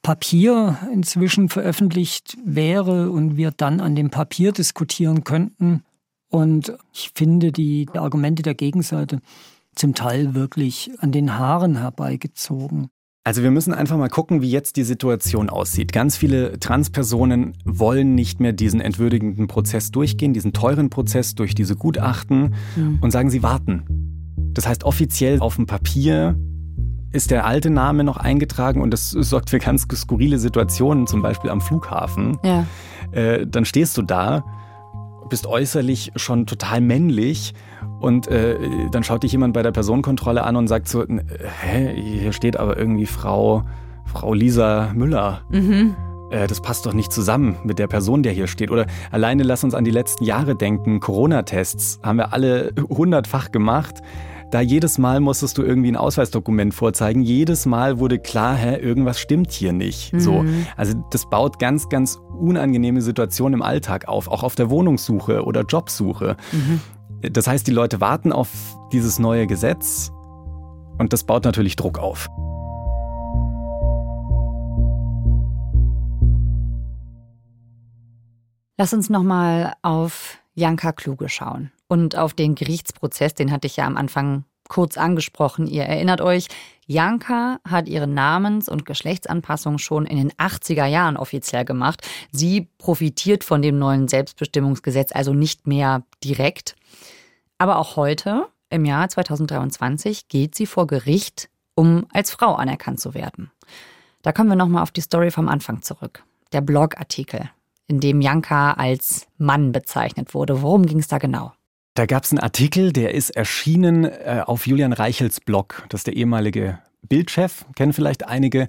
Papier 0.07 0.79
inzwischen 0.93 1.49
veröffentlicht 1.49 2.39
wäre 2.45 3.11
und 3.11 3.37
wir 3.37 3.51
dann 3.51 3.81
an 3.81 3.97
dem 3.97 4.11
Papier 4.11 4.53
diskutieren 4.53 5.25
könnten. 5.25 5.83
Und 6.31 6.73
ich 6.93 7.11
finde 7.17 7.51
die 7.51 7.89
Argumente 7.93 8.45
der 8.45 8.55
Gegenseite 8.55 9.19
zum 9.75 9.97
Teil 9.97 10.37
wirklich 10.37 10.93
an 11.01 11.11
den 11.11 11.37
Haaren 11.37 11.79
herbeigezogen. 11.79 12.87
Also 13.25 13.43
wir 13.43 13.51
müssen 13.51 13.75
einfach 13.75 13.97
mal 13.97 14.09
gucken, 14.09 14.43
wie 14.43 14.49
jetzt 14.49 14.77
die 14.77 14.85
Situation 14.85 15.51
aussieht. 15.51 15.93
Ganz 15.93 16.17
viele 16.17 16.61
Transpersonen 16.61 17.55
wollen 17.65 18.15
nicht 18.15 18.39
mehr 18.39 18.53
diesen 18.53 18.81
entwürdigenden 18.81 19.49
Prozess 19.49 19.91
durchgehen, 19.91 20.33
diesen 20.33 20.53
teuren 20.53 20.89
Prozess 20.89 21.35
durch 21.35 21.57
diese 21.57 21.75
Gutachten 21.75 22.55
mhm. 22.77 23.01
und 23.01 23.11
sagen, 23.11 23.29
sie 23.29 23.43
warten. 23.43 23.83
Das 24.55 24.69
heißt, 24.69 24.85
offiziell 24.85 25.41
auf 25.41 25.57
dem 25.57 25.67
Papier 25.67 26.39
ist 27.17 27.31
der 27.31 27.47
alte 27.47 27.71
Name 27.71 28.05
noch 28.05 28.19
eingetragen 28.19 28.81
und 28.81 28.91
das 28.91 29.11
sorgt 29.11 29.51
für 29.51 29.59
ganz 29.59 29.87
skurrile 29.95 30.39
Situationen, 30.39 31.07
zum 31.07 31.23
Beispiel 31.23 31.51
am 31.51 31.61
Flughafen. 31.61 32.39
Ja. 32.45 32.67
Äh, 33.11 33.47
dann 33.47 33.65
stehst 33.65 33.97
du 33.97 34.03
da, 34.03 34.45
bist 35.29 35.47
äußerlich 35.47 36.13
schon 36.17 36.47
total 36.47 36.81
männlich 36.81 37.55
und 38.01 38.29
äh, 38.29 38.57
dann 38.93 39.03
schaut 39.03 39.23
dich 39.23 39.33
jemand 39.33 39.55
bei 39.55 39.63
der 39.63 39.73
Personenkontrolle 39.73 40.45
an 40.45 40.57
und 40.57 40.69
sagt 40.69 40.89
so, 40.89 41.05
hä, 41.05 41.95
hier 41.97 42.33
steht 42.33 42.59
aber 42.59 42.77
irgendwie 42.77 43.07
Frau, 43.07 43.65
Frau 44.05 44.35
Lisa 44.35 44.93
Müller. 44.95 45.41
Mhm. 45.51 45.97
Äh, 46.31 46.47
das 46.47 46.61
passt 46.61 46.87
doch 46.87 46.93
nicht 46.93 47.13
zusammen 47.13 47.57
mit 47.65 47.79
der 47.79 47.87
Person, 47.87 48.23
der 48.23 48.33
hier 48.33 48.47
steht. 48.47 48.71
Oder 48.71 48.87
alleine 49.11 49.43
lass 49.43 49.65
uns 49.65 49.75
an 49.75 49.85
die 49.85 49.91
letzten 49.91 50.25
Jahre 50.25 50.55
denken. 50.55 51.01
Corona-Tests 51.01 52.01
haben 52.03 52.19
wir 52.19 52.33
alle 52.33 52.73
hundertfach 52.89 53.51
gemacht. 53.51 54.03
Da 54.51 54.61
jedes 54.61 54.97
Mal 54.99 55.19
musstest 55.21 55.59
du 55.59 55.63
irgendwie 55.63 55.91
ein 55.91 55.97
Ausweisdokument 55.97 56.73
vorzeigen. 56.73 57.21
Jedes 57.23 57.67
Mal 57.67 57.99
wurde 57.99 58.19
klar, 58.19 58.55
hä, 58.55 58.77
irgendwas 58.77 59.19
stimmt 59.19 59.51
hier 59.51 59.73
nicht. 59.73 60.13
Mhm. 60.13 60.21
So. 60.21 60.45
Also 60.77 60.95
das 61.11 61.29
baut 61.29 61.59
ganz, 61.59 61.89
ganz 61.89 62.21
unangenehme 62.39 63.03
Situationen 63.03 63.55
im 63.55 63.63
Alltag 63.63 64.07
auf, 64.07 64.29
auch 64.29 64.45
auf 64.45 64.55
der 64.55 64.71
Wohnungssuche 64.71 65.45
oder 65.45 65.63
Jobsuche. 65.63 66.37
Mhm. 66.53 66.81
Das 67.33 67.49
heißt, 67.49 67.67
die 67.67 67.73
Leute 67.73 68.01
warten 68.01 68.33
auf 68.33 68.49
dieses 68.93 69.19
neue 69.19 69.49
Gesetz 69.49 70.13
und 70.99 71.13
das 71.13 71.25
baut 71.25 71.45
natürlich 71.45 71.75
Druck 71.75 71.99
auf. 71.99 72.29
Lass 78.79 78.93
uns 78.93 79.11
nochmal 79.11 79.75
auf 79.83 80.39
Janka 80.55 80.93
Kluge 80.93 81.29
schauen 81.29 81.73
und 81.89 82.17
auf 82.17 82.35
den 82.35 82.55
Gerichtsprozess, 82.55 83.35
den 83.35 83.53
hatte 83.53 83.67
ich 83.67 83.77
ja 83.77 83.87
am 83.87 83.97
Anfang 83.97 84.45
kurz 84.69 84.99
angesprochen. 84.99 85.67
Ihr 85.67 85.85
erinnert 85.85 86.21
euch, 86.21 86.49
Janka 86.87 87.59
hat 87.67 87.89
ihre 87.89 88.07
Namens- 88.07 88.69
und 88.69 88.87
Geschlechtsanpassung 88.87 89.79
schon 89.79 90.07
in 90.07 90.17
den 90.17 90.33
80er 90.33 90.87
Jahren 90.87 91.17
offiziell 91.17 91.65
gemacht. 91.65 92.07
Sie 92.33 92.69
profitiert 92.79 93.45
von 93.45 93.63
dem 93.63 93.79
neuen 93.79 94.09
Selbstbestimmungsgesetz 94.09 95.13
also 95.13 95.33
nicht 95.33 95.67
mehr 95.67 96.05
direkt. 96.23 96.77
Aber 97.59 97.79
auch 97.79 97.97
heute, 97.97 98.47
im 98.71 98.85
Jahr 98.85 99.09
2023, 99.09 100.29
geht 100.29 100.55
sie 100.55 100.67
vor 100.67 100.87
Gericht, 100.87 101.49
um 101.75 102.07
als 102.13 102.31
Frau 102.31 102.55
anerkannt 102.55 103.01
zu 103.01 103.15
werden. 103.15 103.51
Da 104.23 104.33
kommen 104.33 104.49
wir 104.49 104.57
nochmal 104.57 104.83
auf 104.83 104.91
die 104.91 105.01
Story 105.01 105.31
vom 105.31 105.49
Anfang 105.49 105.83
zurück. 105.83 106.25
Der 106.53 106.61
Blogartikel, 106.61 107.51
in 107.87 108.01
dem 108.01 108.21
Janka 108.21 108.73
als 108.73 109.27
Mann 109.39 109.73
bezeichnet 109.73 110.35
wurde. 110.35 110.63
Worum 110.63 110.87
ging 110.87 110.99
es 110.99 111.09
da 111.09 111.19
genau? 111.19 111.53
Da 111.97 112.05
gab 112.05 112.25
es 112.25 112.31
einen 112.31 112.41
Artikel, 112.41 112.93
der 112.93 113.15
ist 113.15 113.31
erschienen 113.31 114.05
äh, 114.05 114.43
auf 114.45 114.67
Julian 114.67 114.93
Reichels 114.93 115.41
Blog. 115.41 115.83
Das 115.89 116.01
ist 116.01 116.07
der 116.07 116.15
ehemalige 116.15 116.79
Bildchef, 117.01 117.65
kennen 117.75 117.95
vielleicht 117.95 118.29
einige. 118.29 118.69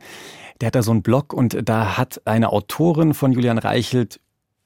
Der 0.61 0.67
hat 0.67 0.75
da 0.75 0.81
so 0.81 0.91
einen 0.91 1.01
Blog 1.01 1.33
und 1.33 1.57
da 1.67 1.97
hat 1.97 2.21
eine 2.23 2.53
Autorin 2.53 3.13
von 3.13 3.33
Julian 3.33 3.57
Reichelt 3.57 4.21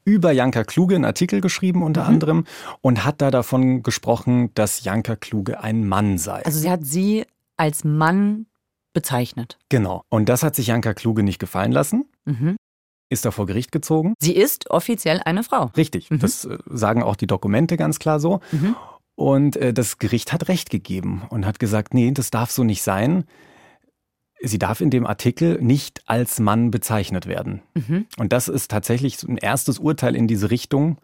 über 0.05 0.31
Janka 0.31 0.63
Kluge 0.63 0.93
einen 0.93 1.05
Artikel 1.05 1.41
geschrieben 1.41 1.81
unter 1.81 2.03
mhm. 2.03 2.09
anderem 2.09 2.45
und 2.81 3.03
hat 3.03 3.19
da 3.19 3.31
davon 3.31 3.81
gesprochen, 3.81 4.53
dass 4.53 4.83
Janka 4.83 5.15
Kluge 5.15 5.63
ein 5.63 5.87
Mann 5.87 6.19
sei. 6.19 6.45
Also 6.45 6.59
sie 6.59 6.69
hat 6.69 6.85
sie 6.85 7.25
als 7.57 7.83
Mann 7.83 8.45
bezeichnet. 8.93 9.57
Genau. 9.69 10.03
Und 10.09 10.29
das 10.29 10.43
hat 10.43 10.55
sich 10.55 10.67
Janka 10.67 10.93
Kluge 10.93 11.23
nicht 11.23 11.39
gefallen 11.39 11.71
lassen. 11.71 12.05
Mhm 12.25 12.57
ist 13.11 13.25
er 13.25 13.31
vor 13.31 13.45
Gericht 13.45 13.71
gezogen. 13.71 14.15
Sie 14.19 14.35
ist 14.35 14.71
offiziell 14.71 15.21
eine 15.23 15.43
Frau. 15.43 15.71
Richtig, 15.75 16.09
mhm. 16.09 16.19
das 16.19 16.45
äh, 16.45 16.57
sagen 16.65 17.03
auch 17.03 17.15
die 17.15 17.27
Dokumente 17.27 17.77
ganz 17.77 17.99
klar 17.99 18.19
so. 18.19 18.39
Mhm. 18.51 18.75
Und 19.15 19.57
äh, 19.57 19.73
das 19.73 19.99
Gericht 19.99 20.33
hat 20.33 20.47
Recht 20.47 20.69
gegeben 20.69 21.23
und 21.29 21.45
hat 21.45 21.59
gesagt, 21.59 21.93
nee, 21.93 22.11
das 22.11 22.31
darf 22.31 22.51
so 22.51 22.63
nicht 22.63 22.81
sein. 22.81 23.25
Sie 24.41 24.57
darf 24.57 24.81
in 24.81 24.89
dem 24.89 25.05
Artikel 25.05 25.61
nicht 25.61 26.01
als 26.07 26.39
Mann 26.39 26.71
bezeichnet 26.71 27.27
werden. 27.27 27.61
Mhm. 27.75 28.07
Und 28.17 28.33
das 28.33 28.47
ist 28.47 28.71
tatsächlich 28.71 29.21
ein 29.23 29.37
erstes 29.37 29.77
Urteil 29.77 30.15
in 30.15 30.27
diese 30.27 30.49
Richtung. 30.49 30.97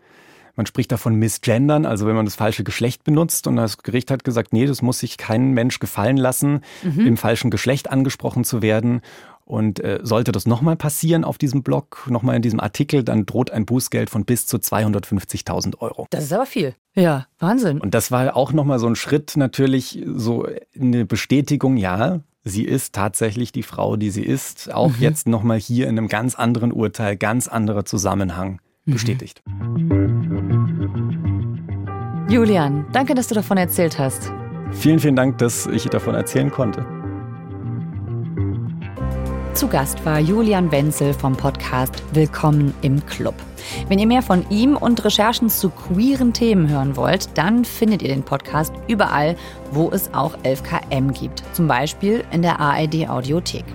Man 0.55 0.65
spricht 0.65 0.91
davon 0.91 1.15
Missgendern, 1.15 1.85
also 1.85 2.07
wenn 2.07 2.15
man 2.15 2.25
das 2.25 2.33
falsche 2.33 2.63
Geschlecht 2.63 3.03
benutzt. 3.03 3.45
Und 3.45 3.57
das 3.57 3.77
Gericht 3.77 4.09
hat 4.09 4.23
gesagt, 4.23 4.53
nee, 4.53 4.65
das 4.65 4.81
muss 4.81 4.99
sich 4.99 5.17
kein 5.17 5.51
Mensch 5.51 5.77
gefallen 5.77 6.17
lassen, 6.17 6.61
mhm. 6.81 7.05
im 7.05 7.17
falschen 7.17 7.51
Geschlecht 7.51 7.91
angesprochen 7.91 8.43
zu 8.43 8.63
werden. 8.63 9.01
Und 9.47 9.79
äh, 9.79 9.99
sollte 10.03 10.33
das 10.33 10.45
nochmal 10.45 10.75
passieren 10.75 11.23
auf 11.23 11.37
diesem 11.37 11.63
Blog, 11.63 12.05
nochmal 12.09 12.35
in 12.35 12.41
diesem 12.41 12.59
Artikel, 12.59 13.01
dann 13.05 13.25
droht 13.25 13.49
ein 13.49 13.65
Bußgeld 13.65 14.09
von 14.09 14.25
bis 14.25 14.45
zu 14.45 14.57
250.000 14.57 15.77
Euro. 15.79 16.05
Das 16.09 16.25
ist 16.25 16.33
aber 16.33 16.45
viel. 16.45 16.75
Ja, 16.95 17.27
Wahnsinn. 17.39 17.79
Und 17.79 17.93
das 17.93 18.11
war 18.11 18.35
auch 18.35 18.51
nochmal 18.51 18.77
so 18.79 18.87
ein 18.87 18.97
Schritt, 18.97 19.37
natürlich 19.37 20.03
so 20.05 20.45
eine 20.77 21.05
Bestätigung, 21.05 21.77
ja, 21.77 22.19
sie 22.43 22.63
ist 22.63 22.93
tatsächlich 22.93 23.53
die 23.53 23.63
Frau, 23.63 23.95
die 23.95 24.09
sie 24.09 24.23
ist. 24.23 24.73
Auch 24.73 24.89
mhm. 24.89 24.95
jetzt 24.99 25.29
nochmal 25.29 25.59
hier 25.59 25.87
in 25.87 25.97
einem 25.97 26.09
ganz 26.09 26.35
anderen 26.35 26.73
Urteil, 26.73 27.15
ganz 27.15 27.47
anderer 27.47 27.85
Zusammenhang 27.85 28.59
mhm. 28.83 28.91
bestätigt. 28.91 29.41
Julian, 32.27 32.85
danke, 32.91 33.15
dass 33.15 33.29
du 33.29 33.35
davon 33.35 33.55
erzählt 33.55 33.97
hast. 33.97 34.29
Vielen, 34.71 34.99
vielen 34.99 35.15
Dank, 35.15 35.37
dass 35.37 35.67
ich 35.67 35.85
davon 35.85 36.15
erzählen 36.15 36.51
konnte. 36.51 36.96
Zu 39.57 39.67
Gast 39.67 40.05
war 40.05 40.19
Julian 40.19 40.71
Wenzel 40.71 41.15
vom 41.15 41.35
Podcast 41.35 42.03
Willkommen 42.13 42.75
im 42.83 43.03
Club. 43.07 43.33
Wenn 43.87 43.97
ihr 43.97 44.05
mehr 44.05 44.21
von 44.21 44.47
ihm 44.51 44.77
und 44.77 45.03
Recherchen 45.03 45.49
zu 45.49 45.71
queeren 45.71 46.31
Themen 46.31 46.69
hören 46.69 46.95
wollt, 46.95 47.35
dann 47.35 47.65
findet 47.65 48.03
ihr 48.03 48.09
den 48.09 48.21
Podcast 48.21 48.71
überall, 48.87 49.35
wo 49.71 49.89
es 49.89 50.13
auch 50.13 50.37
11KM 50.43 51.11
gibt. 51.11 51.41
Zum 51.53 51.67
Beispiel 51.67 52.23
in 52.31 52.43
der 52.43 52.59
ARD 52.59 53.09
Audiothek. 53.09 53.65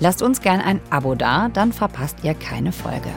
Lasst 0.00 0.20
uns 0.20 0.40
gern 0.40 0.60
ein 0.60 0.80
Abo 0.90 1.14
da, 1.14 1.48
dann 1.48 1.72
verpasst 1.72 2.16
ihr 2.24 2.34
keine 2.34 2.72
Folge. 2.72 3.10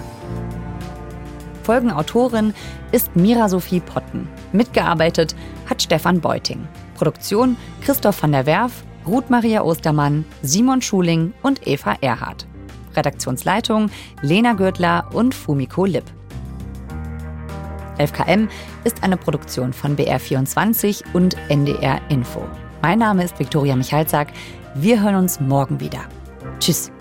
Folgenautorin 1.64 2.54
ist 2.92 3.16
Mira 3.16 3.50
Sophie 3.50 3.80
Potten. 3.80 4.28
Mitgearbeitet 4.52 5.36
hat 5.68 5.82
Stefan 5.82 6.22
Beuting. 6.22 6.68
Produktion 6.94 7.58
Christoph 7.84 8.22
van 8.22 8.34
der 8.34 8.46
Werf 8.46 8.84
Ruth 9.06 9.30
Maria 9.30 9.64
Ostermann, 9.64 10.26
Simon 10.44 10.82
Schuling 10.82 11.34
und 11.42 11.68
Eva 11.68 11.98
Erhardt. 12.02 12.46
Redaktionsleitung 12.96 13.90
Lena 14.22 14.54
Gürtler 14.54 15.10
und 15.14 15.34
Fumiko 15.34 15.86
Lipp. 15.86 16.06
11KM 17.98 18.48
ist 18.84 19.04
eine 19.04 19.18
Produktion 19.18 19.74
von 19.74 19.96
BR24 19.96 21.04
und 21.14 21.36
NDR 21.50 22.00
Info. 22.10 22.42
Mein 22.82 23.00
Name 23.00 23.24
ist 23.24 23.38
Viktoria 23.40 23.76
Michalzack. 23.76 24.30
Wir 24.76 25.02
hören 25.02 25.16
uns 25.16 25.40
morgen 25.40 25.80
wieder. 25.80 26.02
Tschüss. 26.60 26.92